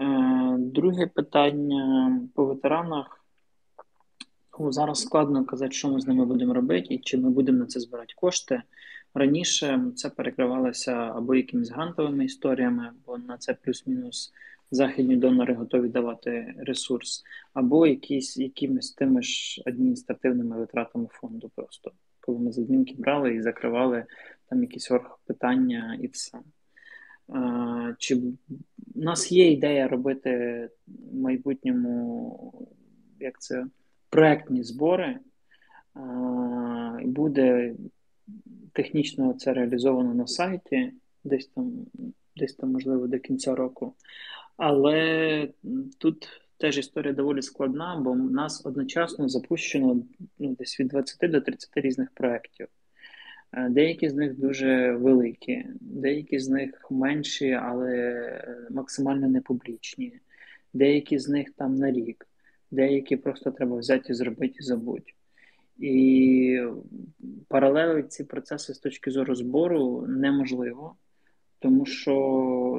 [0.00, 3.24] Е, друге питання по ветеранах.
[4.58, 7.80] Зараз складно казати, що ми з ними будемо робити і чи ми будемо на це
[7.80, 8.62] збирати кошти.
[9.14, 14.32] Раніше це перекривалося або якимись грантовими історіями, бо на це плюс-мінус
[14.70, 17.24] західні донори готові давати ресурс,
[17.54, 21.50] або якісь, якимись тими ж адміністративними витратами фонду.
[21.54, 21.92] Просто
[22.30, 24.04] коли ми з адмінки брали і закривали
[24.48, 24.90] там якісь
[25.26, 26.38] питання і все.
[27.98, 28.16] Чи
[28.94, 32.68] у нас є ідея робити в майбутньому
[33.20, 33.66] як це,
[34.10, 35.18] проектні збори,
[37.04, 37.74] буде
[38.72, 40.92] технічно це реалізовано на сайті,
[41.24, 41.72] десь там,
[42.36, 43.94] десь там, можливо, до кінця року.
[44.56, 45.48] Але
[45.98, 46.28] тут
[46.60, 50.02] теж історія доволі складна, бо в нас одночасно запущено
[50.38, 52.68] ну, десь від 20 до 30 різних проєктів.
[53.52, 60.20] Е, деякі з них дуже великі, деякі з них менші, але максимально непублічні,
[60.72, 62.26] деякі з них там на рік,
[62.70, 65.14] деякі просто треба взяти і зробити і забудь.
[65.78, 66.60] І
[67.48, 70.96] паралелити ці процеси з точки зору збору неможливо,
[71.60, 72.12] тому що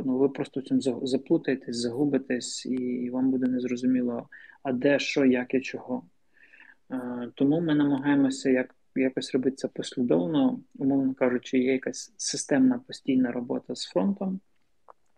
[0.06, 4.28] ну, ви просто цим заплутаєтесь, загубитесь, і вам буде незрозуміло,
[4.64, 6.04] а де, що, як і чого.
[6.92, 13.32] Е, тому ми намагаємося як якось робити це послідовно, умовно кажучи, є якась системна постійна
[13.32, 14.40] робота з фронтом,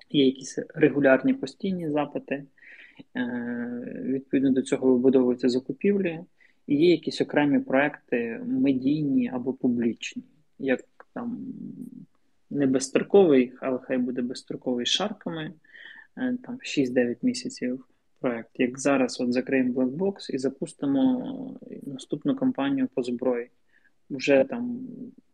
[0.09, 2.45] є якісь регулярні постійні запити.
[3.15, 6.19] Е, відповідно до цього вибудовуються закупівлі,
[6.67, 10.23] і є якісь окремі проекти медійні або публічні,
[10.59, 10.81] як
[11.13, 11.37] там
[12.53, 15.53] не безстроковий, але хай буде безстроковий з шарками,
[16.17, 17.85] е, там 6-9 місяців
[18.19, 18.49] проект.
[18.59, 23.49] Як зараз от закриємо Blackbox і запустимо наступну кампанію по зброї
[24.09, 24.79] вже там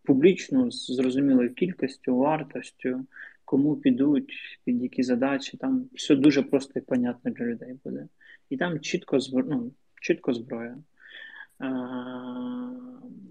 [0.03, 3.05] публічно з зрозумілою кількістю, вартостю,
[3.45, 4.33] кому підуть,
[4.63, 5.57] під які задачі.
[5.57, 8.07] Там все дуже просто і понятно для людей буде.
[8.49, 9.71] І там чітко ну,
[10.01, 10.77] чітко зброя.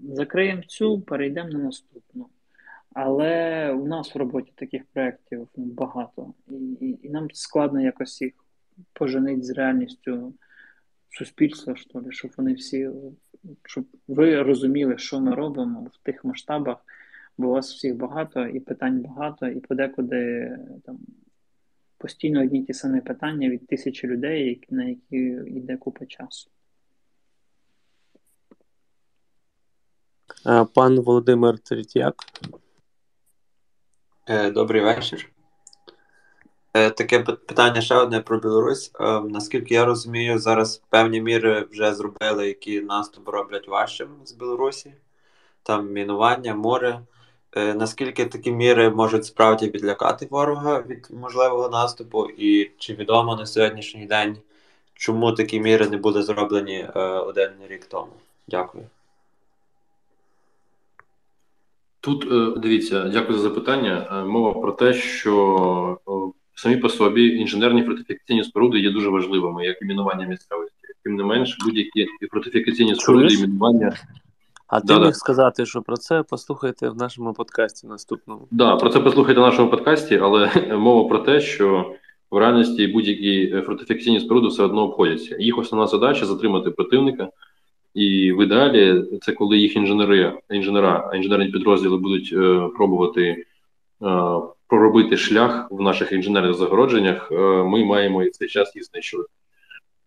[0.03, 2.29] Закриємо цю, перейдемо на наступну.
[2.93, 8.33] Але у нас в роботі таких проєктів багато, і, і і, нам складно якось їх
[8.93, 10.35] поженити з реальністю
[11.11, 12.91] суспільства, що ли, щоб вони всі
[13.65, 16.77] щоб ви розуміли, що ми робимо в тих масштабах,
[17.39, 20.51] бо у вас всіх багато, і питань багато, і подекуди
[20.85, 20.99] там
[21.99, 25.17] постійно одні ті самі питання від тисячі людей, на які
[25.47, 26.51] йде купа часу.
[30.47, 32.15] Е, пан Володимир Третьяк.
[34.31, 35.29] Е, добрий вечір.
[36.75, 38.93] Е, таке питання ще одне про Білорусь.
[39.01, 44.93] Е, наскільки я розумію, зараз певні міри вже зробили, які наступ роблять важчим з Білорусі,
[45.63, 47.01] там мінування, море.
[47.57, 54.07] Наскільки такі міри можуть справді відлякати ворога від можливого наступу, і чи відомо на сьогоднішній
[54.07, 54.37] день,
[54.95, 56.89] чому такі міри не були зроблені
[57.27, 58.13] один рік тому?
[58.49, 58.85] Дякую.
[62.09, 64.25] Тут дивіться, дякую за запитання.
[64.27, 65.99] Мова про те, що
[66.55, 70.75] самі по собі інженерні фортифікаційні споруди є дуже важливими, як і мінування місцевості.
[71.05, 73.93] Тим не менш, будь-які фортифікаційні споруди мінування.
[74.67, 78.41] А ти да, міг сказати, що про це послухайте в нашому подкасті наступному.
[78.41, 81.95] Так, да, про це послухайте в нашому подкасті, але мова про те, що
[82.31, 85.37] в реальності будь-які фортифікаційні споруди все одно обходяться.
[85.39, 87.29] Їх основна задача затримати противника.
[87.95, 93.45] І в ідеалі це коли їх інженери, інженера, інженерні підрозділи будуть е, пробувати е,
[94.67, 99.31] проробити шлях в наших інженерних загородженнях, е, ми маємо і цей час їх знищувати.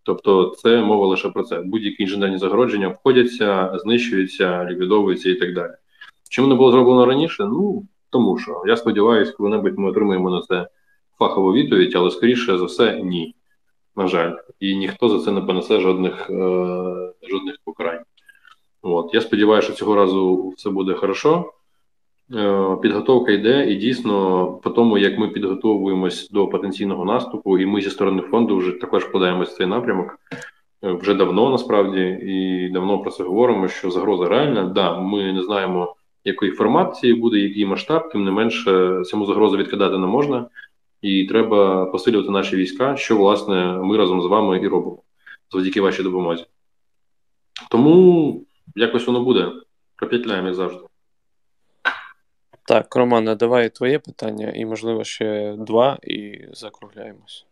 [0.02, 1.60] Тобто, це мова лише про це.
[1.60, 5.72] Будь-які інженерні загородження обходяться, знищуються, ліквідовуються і так далі.
[6.30, 7.44] Чому не було зроблено раніше?
[7.44, 10.68] Ну тому що я сподіваюся, коли-небудь ми отримаємо на це
[11.18, 13.34] фахову відповідь, але скоріше за все, ні.
[13.96, 16.34] На жаль, і ніхто за це не понесе жодних е,
[17.22, 18.02] жодних покарань.
[18.82, 21.52] От я сподіваюся, що цього разу все буде хорошо.
[22.34, 27.80] Е, підготовка йде, і дійсно, по тому, як ми підготовуємось до потенційного наступу, і ми
[27.80, 30.18] зі сторони фонду вже також вкладаємось в цей напрямок
[30.84, 33.68] е, вже давно насправді і давно про це говоримо.
[33.68, 34.64] Що загроза реальна.
[34.64, 35.94] Да, ми не знаємо,
[36.24, 40.46] якої формації буде, який масштаб, тим не менше, цьому загрозу відкидати не можна,
[41.02, 45.02] і треба посилювати наші війська, що власне ми разом з вами і робимо
[45.52, 46.46] завдяки вашій допомозі.
[47.70, 49.52] Тому якось воно буде.
[49.96, 50.86] Проп'ятляємо, як завжди.
[52.66, 57.46] Так, Романе, давай твоє питання, і, можливо, ще два, і закругляємось.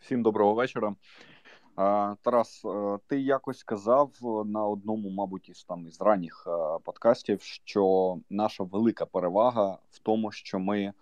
[0.00, 0.94] Всім доброго вечора.
[2.22, 2.64] Тарас,
[3.06, 4.10] ти якось сказав
[4.46, 6.48] на одному, мабуть, із там із ранніх
[6.84, 10.92] подкастів, що наша велика перевага в тому, що ми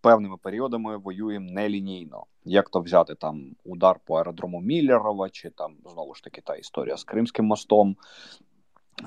[0.00, 2.24] певними періодами воюємо нелінійно.
[2.44, 6.96] Як то взяти там удар по аеродрому Міллерова, чи там знову ж таки та історія
[6.96, 7.96] з Кримським мостом.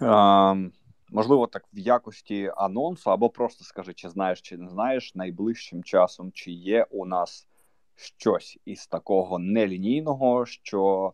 [0.02, 0.72] Ем,
[1.12, 6.32] Можливо, так в якості анонсу, або просто скажи, чи знаєш, чи не знаєш, найближчим часом,
[6.32, 7.48] чи є у нас
[7.96, 11.14] щось із такого нелінійного, що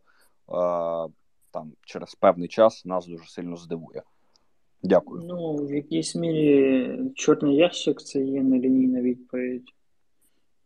[0.49, 0.53] е,
[1.51, 4.03] там через певний час нас дуже сильно здивує.
[4.85, 5.23] Дякую.
[5.27, 9.75] Ну, в якійсь мірі чорний ящик це є нелінійна відповідь.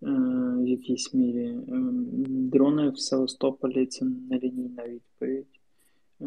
[0.03, 0.07] Е,
[0.57, 1.47] в якійсь мірі.
[1.47, 1.61] Е,
[2.27, 5.59] дрони в Севастополі це нелінійна відповідь.
[6.21, 6.25] Е,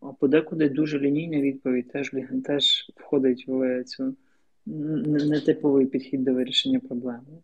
[0.00, 2.12] а подекуди дуже лінійна відповідь теж
[2.44, 4.14] теж входить в цю
[4.66, 7.38] нетиповий підхід до вирішення проблеми.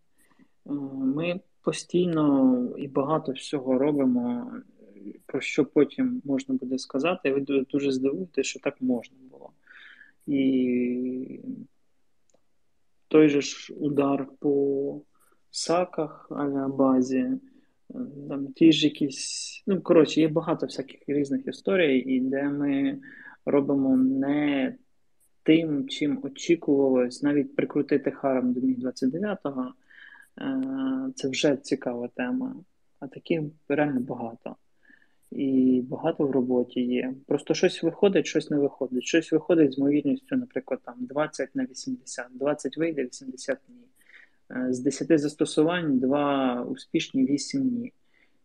[0.95, 4.53] Ми постійно і багато всього робимо,
[5.27, 7.33] про що потім можна буде сказати.
[7.33, 9.51] Ви дуже здивуєте, що так можна було.
[10.27, 11.41] І
[13.09, 15.01] той же ж удар по
[15.51, 17.39] саках а базі
[18.29, 19.63] там ті ж якісь.
[19.67, 22.99] Ну, коротше, є багато всяких різних історій, і де ми
[23.45, 24.75] робимо не
[25.43, 29.73] тим, чим очікувалось, навіть прикрутити харам до міг 29-го.
[30.41, 32.57] Е, це вже цікава тема.
[33.01, 34.57] А таких реально багато.
[35.33, 37.15] І багато в роботі є.
[37.27, 39.05] Просто щось виходить, щось не виходить.
[39.05, 43.89] Щось виходить з ймовірністю, наприклад, там 20 на 80, 20 вийде, 80 ні.
[44.51, 47.93] Е, з 10 застосувань 2 успішні, 8 ні.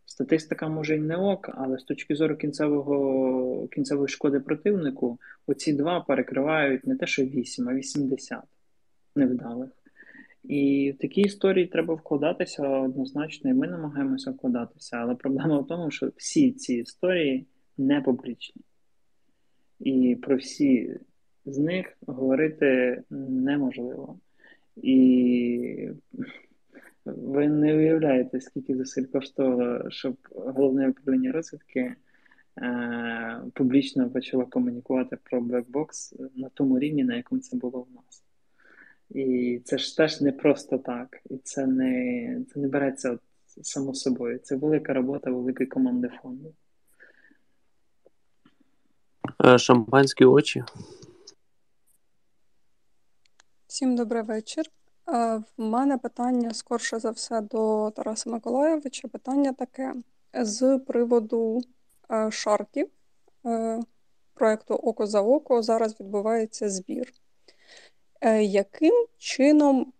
[0.05, 6.01] Статистика може й не ок, але з точки зору кінцевого, кінцевої шкоди противнику, оці два
[6.01, 8.39] перекривають не те, що 8, а 80
[9.15, 9.69] невдалих.
[10.43, 14.97] І в такі історії треба вкладатися однозначно, і ми намагаємося вкладатися.
[14.97, 17.47] Але проблема в тому, що всі ці історії
[17.77, 18.61] не публічні.
[19.79, 20.99] І про всі
[21.45, 24.19] з них говорити неможливо.
[24.75, 25.89] І
[27.05, 31.95] ви не уявляєте, скільки зусиль коштувало, щоб головне управління розвідки
[32.57, 38.32] е, публічно почало комунікувати про блекбокс на тому рівні, на якому це було в нас.
[39.13, 41.21] І це ж теж не просто так.
[41.29, 43.21] І це не це не береться от
[43.65, 44.39] само собою.
[44.39, 46.53] Це велика робота великої команди фонду.
[49.45, 50.63] Е, шампанські очі.
[53.67, 54.65] Всім добрий вечір.
[55.09, 59.07] Е, в мене питання скорше за все до Тараса Миколаєвича.
[59.07, 59.93] Питання таке
[60.33, 61.61] з приводу
[62.11, 62.87] е, шарків
[64.33, 67.13] проєкту Око за око зараз відбувається збір.
[68.41, 69.93] Яким чином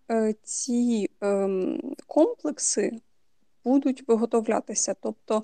[0.43, 2.91] ці ем, комплекси
[3.63, 4.95] будуть виготовлятися?
[5.01, 5.43] Тобто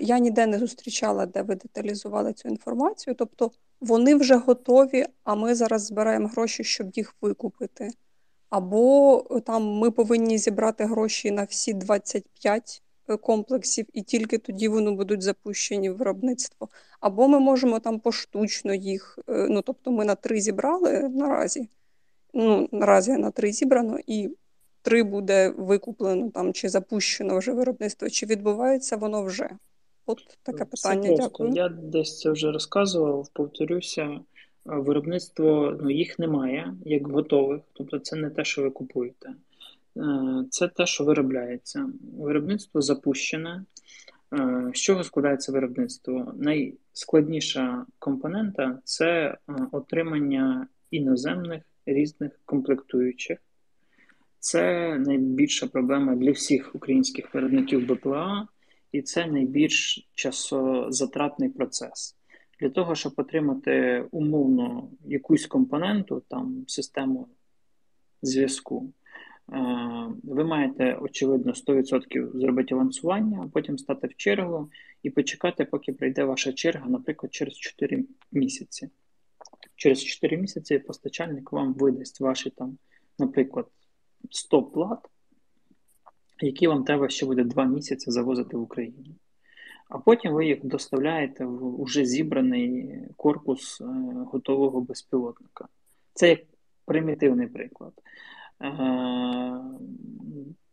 [0.00, 3.14] я ніде не зустрічала, де ви деталізували цю інформацію.
[3.14, 3.50] Тобто
[3.80, 7.90] вони вже готові, а ми зараз збираємо гроші, щоб їх викупити.
[8.50, 14.68] Або е, там ми повинні зібрати гроші на всі 25 е, комплексів, і тільки тоді
[14.68, 16.68] вони будуть запущені в виробництво.
[17.00, 19.18] Або ми можемо там поштучно їх.
[19.28, 21.68] Е, ну тобто, ми на три зібрали наразі.
[22.34, 24.30] Ну, наразі на три зібрано, і
[24.82, 29.50] три буде викуплено там чи запущено вже виробництво, чи відбувається воно вже.
[30.06, 31.16] От таке питання.
[31.16, 31.52] Дякую.
[31.54, 34.20] Я десь це вже розказував, повторюся.
[34.64, 39.34] Виробництво ну, їх немає як готових, тобто це не те, що ви купуєте,
[39.96, 41.88] е, це те, що виробляється.
[42.18, 43.64] Виробництво запущене.
[44.32, 46.34] Е, з чого складається виробництво?
[46.36, 49.38] Найскладніша компонента це е,
[49.72, 53.38] отримання іноземних різних комплектуючих.
[54.38, 58.48] Це найбільша проблема для всіх українських виробників БПЛА,
[58.92, 62.16] і це найбільш часозатратний процес.
[62.60, 67.28] Для того, щоб отримати умовно якусь компоненту, там систему
[68.22, 68.92] зв'язку,
[69.52, 69.58] е,
[70.22, 74.70] ви маєте, очевидно, 100% зробити лансування, а потім стати в чергу
[75.02, 78.90] і почекати, поки прийде ваша черга, наприклад, через 4 місяці.
[79.74, 82.78] Через 4 місяці постачальник вам видасть ваші там,
[83.18, 83.66] наприклад,
[84.30, 84.98] 100 плат,
[86.40, 89.14] які вам треба ще буде 2 місяці завозити в Україну.
[89.88, 93.84] А потім ви їх доставляєте в уже зібраний корпус е,
[94.32, 95.68] готового безпілотника.
[96.14, 96.40] Це як
[96.84, 97.92] примітивний приклад.
[98.62, 99.60] Е,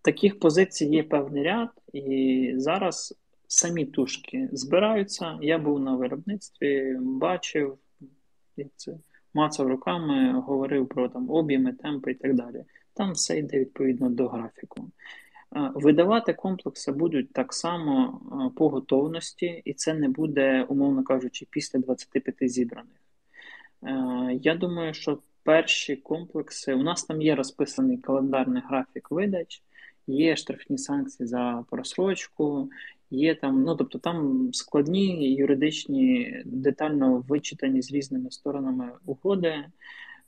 [0.01, 3.15] таких позицій є певний ряд, і зараз
[3.47, 5.38] самі тушки збираються.
[5.41, 7.77] Я був на виробництві, бачив,
[8.76, 8.98] це
[9.34, 12.64] мацав руками, говорив про там об'єми, темпи і так далі.
[12.94, 14.90] Там все йде відповідно до графіку.
[15.76, 18.22] Видавати комплекси будуть так само
[18.56, 23.02] по готовності, і це не буде, умовно кажучи, після 25 зібраних.
[24.41, 29.64] Я думаю, що перші комплекси у нас там є розписаний календарний графік видач,
[30.07, 32.69] є штрафні санкції за просрочку,
[33.11, 39.65] є там, ну тобто там складні юридичні, детально вичитані з різними сторонами угоди,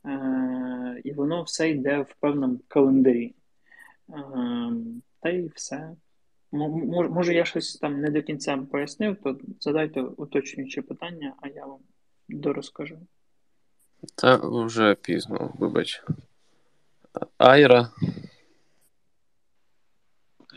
[0.05, 3.35] е, і воно все йде в певному календарі.
[4.10, 4.15] Е,
[5.19, 5.91] та й все.
[6.51, 11.80] Може, я щось там не до кінця пояснив, то задайте уточнюючі питання, а я вам
[12.30, 12.97] дорозкажу.
[14.15, 16.03] Та вже пізно, вибач.
[17.38, 17.89] Айра.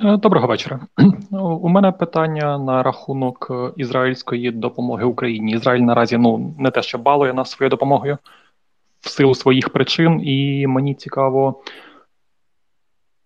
[0.04, 0.80] Е, доброго вечора.
[1.60, 5.52] У мене питання на рахунок е, ізраїльської допомоги Україні.
[5.52, 8.18] Ізраїль наразі ну не те, що балує нас своєю допомогою
[9.00, 11.62] в силу своїх причин, і мені цікаво,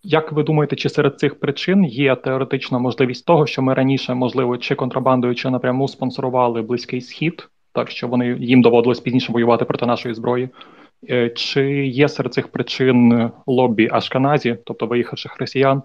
[0.02, 4.58] як ви думаєте, чи серед цих причин є теоретична можливість того, що ми раніше, можливо,
[4.58, 9.86] чи контрабандою, чи напряму спонсорували близький схід, так що вони їм доводилось пізніше воювати проти
[9.86, 10.48] нашої зброї?
[11.10, 15.82] Е, чи є серед цих причин лобі Ашканазі, тобто виїхавших росіян?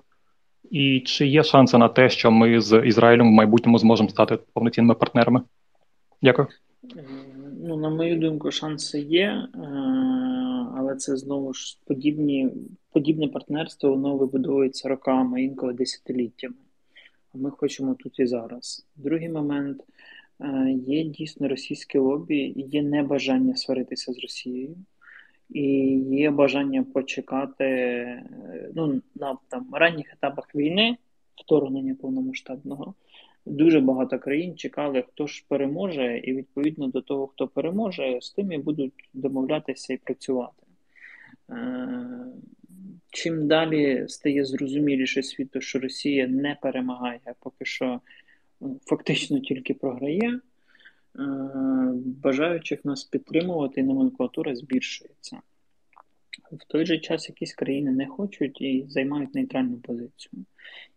[0.71, 4.93] І чи є шанси на те, що ми з Ізраїлем в майбутньому зможемо стати повноцінними
[4.93, 5.41] партнерами?
[6.21, 6.47] Дякую.
[7.59, 9.57] Ну, на мою думку, шанси є, е,
[10.75, 12.49] але це знову ж подібні,
[12.91, 16.55] подібне партнерство воно вибудовується роками, інколи десятиліттями.
[17.33, 18.87] А ми хочемо тут і зараз.
[18.95, 19.83] Другий момент
[20.39, 24.75] е, є дійсно російське лобі, є небажання сваритися з Росією.
[25.49, 25.61] І
[26.11, 28.23] є бажання почекати
[28.75, 30.97] ну, на там, ранніх етапах війни,
[31.35, 32.93] вторгнення повномасштабного.
[33.45, 38.51] Дуже багато країн чекали, хто ж переможе, і відповідно до того, хто переможе, з тим
[38.51, 40.63] і будуть домовлятися і працювати.
[41.49, 41.97] Е,
[43.09, 47.99] чим далі стає зрозуміліше світу, що Росія не перемагає, а поки що
[48.61, 50.39] ну, фактично тільки програє.
[51.19, 51.23] Е,
[52.23, 55.41] бажаючих нас підтримувати, номенклатура збільшується.
[56.51, 60.45] В той же час якісь країни не хочуть і займають нейтральну позицію.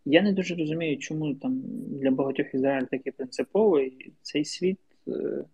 [0.04, 4.12] Я не дуже розумію, чому там для багатьох Ізраїль такий принциповий.
[4.22, 4.78] Цей світ
[5.08, 5.44] е,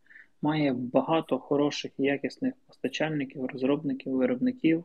[0.42, 4.84] має багато хороших і якісних постачальників, розробників, виробників.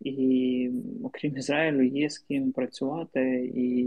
[0.00, 0.70] І
[1.04, 3.84] окрім Ізраїлю, є з ким працювати і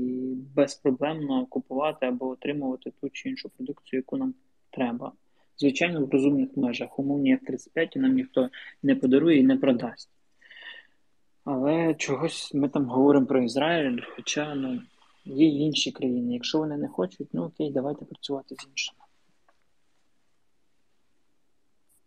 [0.55, 4.33] безпроблемно купувати або отримувати ту чи іншу продукцію, яку нам
[4.75, 5.11] треба.
[5.57, 6.99] Звичайно, в розумних межах.
[6.99, 8.49] Умовні F-35 нам ніхто
[8.83, 10.09] не подарує і не продасть.
[11.43, 14.81] Але чогось ми там говоримо про Ізраїль, хоча ну,
[15.25, 16.33] є інші країни.
[16.33, 18.97] Якщо вони не хочуть, ну окей, давайте працювати з іншими.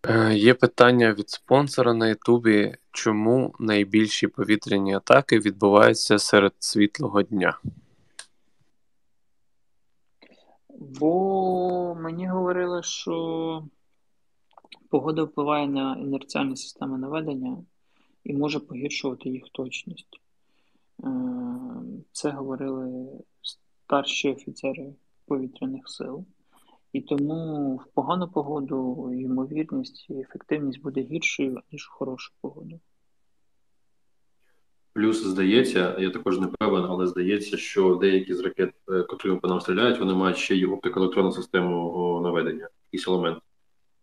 [0.09, 7.59] Е, є питання від спонсора на Ютубі, чому найбільші повітряні атаки відбуваються серед світлого дня?
[10.81, 13.65] Бо мені говорили, що
[14.89, 17.65] погода впливає на інерціальні системи наведення
[18.25, 20.21] і може погіршувати їх точність.
[21.05, 21.09] Е,
[22.13, 23.09] це говорили
[23.43, 24.95] старші офіцери
[25.27, 26.25] повітряних сил.
[26.93, 32.81] І тому в погану погоду ймовірність і ефективність буде гіршою, ніж в хорошу погоду.
[34.99, 39.49] Плюс здається, я також не певен, але здається, що деякі з ракет, е, котрі по
[39.49, 43.39] нам стріляють, вони мають ще й оптико-електронну систему наведення, якийсь елемент.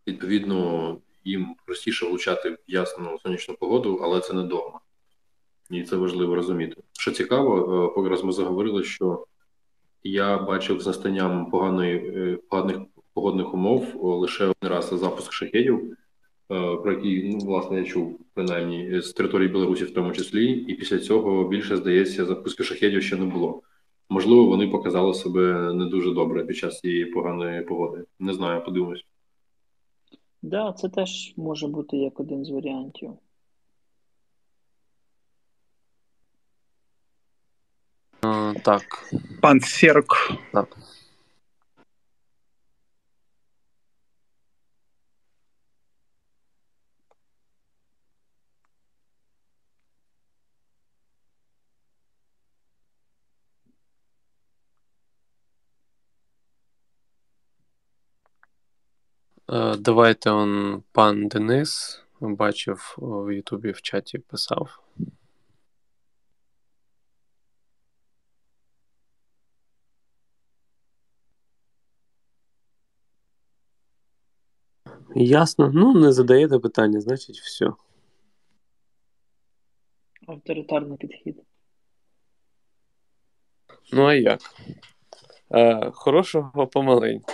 [0.08, 4.80] Відповідно, їм простіше влучати в ясну сонячну погоду, але це не дома.
[5.70, 6.82] І це важливо розуміти.
[7.00, 9.26] Що цікаво, е, поки раз ми заговорили, що
[10.04, 12.78] я бачив з настанням поганої, е, поганих
[13.14, 13.92] погодних умов
[14.22, 15.98] лише один раз запуск шахедів.
[16.52, 20.74] Е, про які ну, власне я чув принаймні з території Білорусі, в тому числі, і
[20.74, 23.62] після цього більше здається, запуску шахедів ще не було.
[24.10, 28.04] Можливо, вони показали себе не дуже добре під час цієї поганої погоди.
[28.20, 29.06] Не знаю, подивимось.
[30.12, 33.12] Так, да, це теж може бути як один з варіантів.
[38.22, 38.84] А, так.
[39.42, 40.08] Пан Серк.
[40.54, 40.78] Так.
[59.78, 64.80] Давайте он пан Денис бачив в Ютубі в чаті писав.
[75.16, 75.72] Ясно.
[75.74, 77.72] Ну, не задаєте питання, значить, все.
[80.28, 81.42] Авторитарний підхід.
[83.94, 84.40] Ну, а як?
[85.52, 87.34] Е, Хорошого помаленьку.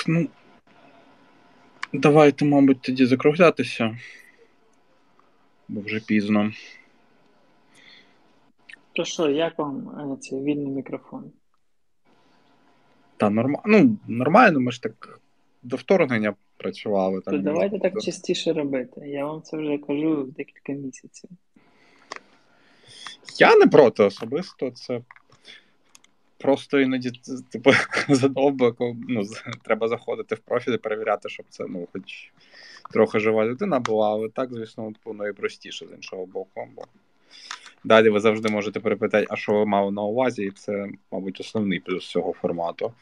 [0.00, 0.28] Так, ну.
[1.92, 3.98] Давайте, мабуть, тоді закруглятися.
[5.68, 6.52] Бо вже пізно.
[8.92, 11.32] То що, як вам е, цей вільний мікрофон?
[13.16, 13.62] Та норма...
[13.66, 15.20] ну, нормально, ми ж так
[15.62, 17.20] до вторгнення працювали.
[17.20, 19.08] То давайте так частіше робити.
[19.08, 21.30] Я вам це вже кажу декілька місяців.
[23.38, 24.70] Я не проти особисто.
[24.70, 25.00] Це
[26.40, 27.12] просто іноді
[27.52, 27.70] типу,
[28.08, 29.22] задовбує, коли, ну,
[29.64, 32.32] треба заходити в профіль і перевіряти, щоб це ну, хоч
[32.92, 36.68] трохи жива людина була, але так, звісно, воно і простіше з іншого боку.
[36.76, 36.82] Бо
[37.84, 41.80] далі ви завжди можете перепитати, а що ви мали на увазі, і це, мабуть, основний
[41.80, 42.92] плюс цього формату.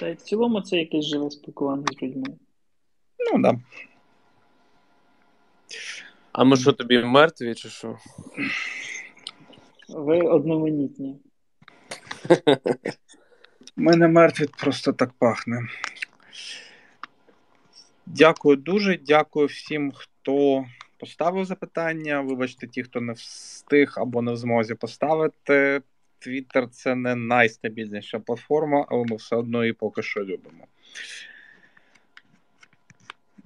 [0.00, 2.26] Та й в цілому це якесь живе спілкування з людьми.
[3.32, 3.58] Ну, да.
[6.32, 7.98] А ми що тобі мертві, чи що?
[9.88, 11.16] Ви одноманітні.
[13.76, 15.68] Ми не мертві, просто так пахне.
[18.06, 18.96] Дякую дуже.
[18.96, 20.64] Дякую всім, хто
[20.98, 22.20] поставив запитання.
[22.20, 25.82] Вибачте, ті, хто не встиг або не в змозі поставити.
[26.18, 30.66] Твіттер це не найстабільніша платформа, але ми все одно її поки що любимо.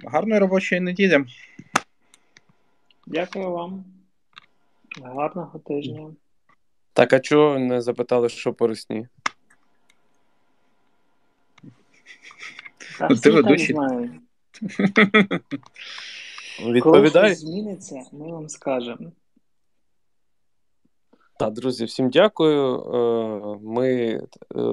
[0.05, 1.25] Гарної робочої неділі.
[3.07, 3.85] Дякую вам.
[5.03, 6.11] Гарного тижня.
[6.93, 9.09] Так, а чого не запитали, що по русні?
[12.99, 13.75] Та Ну, ти всі ведучий.
[13.75, 14.13] знають.
[16.63, 17.27] Коли Відповідай.
[17.27, 19.13] щось зміниться, ми вам скажемо.
[21.39, 22.81] Так, друзі, всім дякую.
[22.81, 24.21] Е, Ми е,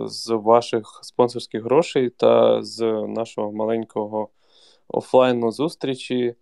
[0.06, 4.30] з ваших спонсорських грошей та з нашого маленького
[4.88, 6.36] офлайну зустрічі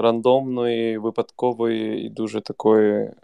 [0.00, 3.14] рандомної, випадкової і дуже такої е,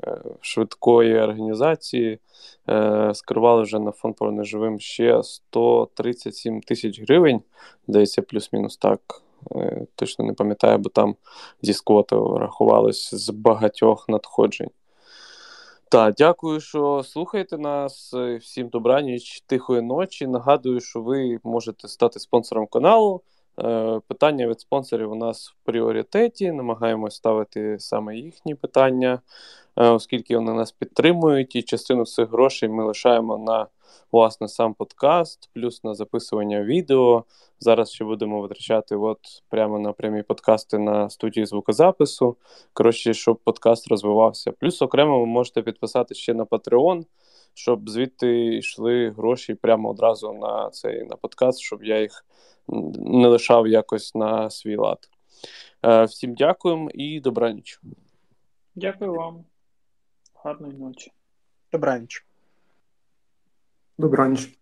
[0.40, 2.18] швидкої організації
[2.68, 7.40] е, скерували вже на фонд «Повернись живим ще 137 тисяч гривень.
[7.88, 9.00] Здається, плюс-мінус так.
[9.56, 11.16] Е, Точно не пам'ятаю, бо там
[11.62, 14.70] зі сквоту рахувалось з багатьох надходжень.
[15.88, 18.14] Так, дякую, що слухаєте нас.
[18.14, 20.26] Е, Всім добраніч, тихої ночі.
[20.26, 23.20] Нагадую, що ви можете стати спонсором каналу.
[23.58, 26.52] Е, Питання від спонсорів у нас в пріоритеті.
[26.52, 29.20] Намагаємось ставити саме їхні питання,
[29.76, 33.66] е, оскільки вони нас підтримують, і частину цих грошей ми лишаємо на
[34.12, 37.24] власне сам подкаст, плюс на записування відео.
[37.60, 39.18] Зараз ще будемо витрачати от
[39.48, 42.36] прямо на прямі подкасти на студії звукозапису.
[42.72, 44.52] Коротше, щоб подкаст розвивався.
[44.52, 47.04] Плюс окремо ви можете підписати ще на Patreon,
[47.54, 52.24] щоб звідти йшли гроші прямо одразу на цей на подкаст, щоб я їх
[52.98, 55.08] не лишав якось на свій лад.
[55.82, 57.80] Е, Всім дякуємо і добраніч.
[58.74, 59.44] Дякую вам.
[60.44, 61.12] Гарної ночі.
[61.72, 62.26] Добраніч.
[63.98, 64.59] Добраніч.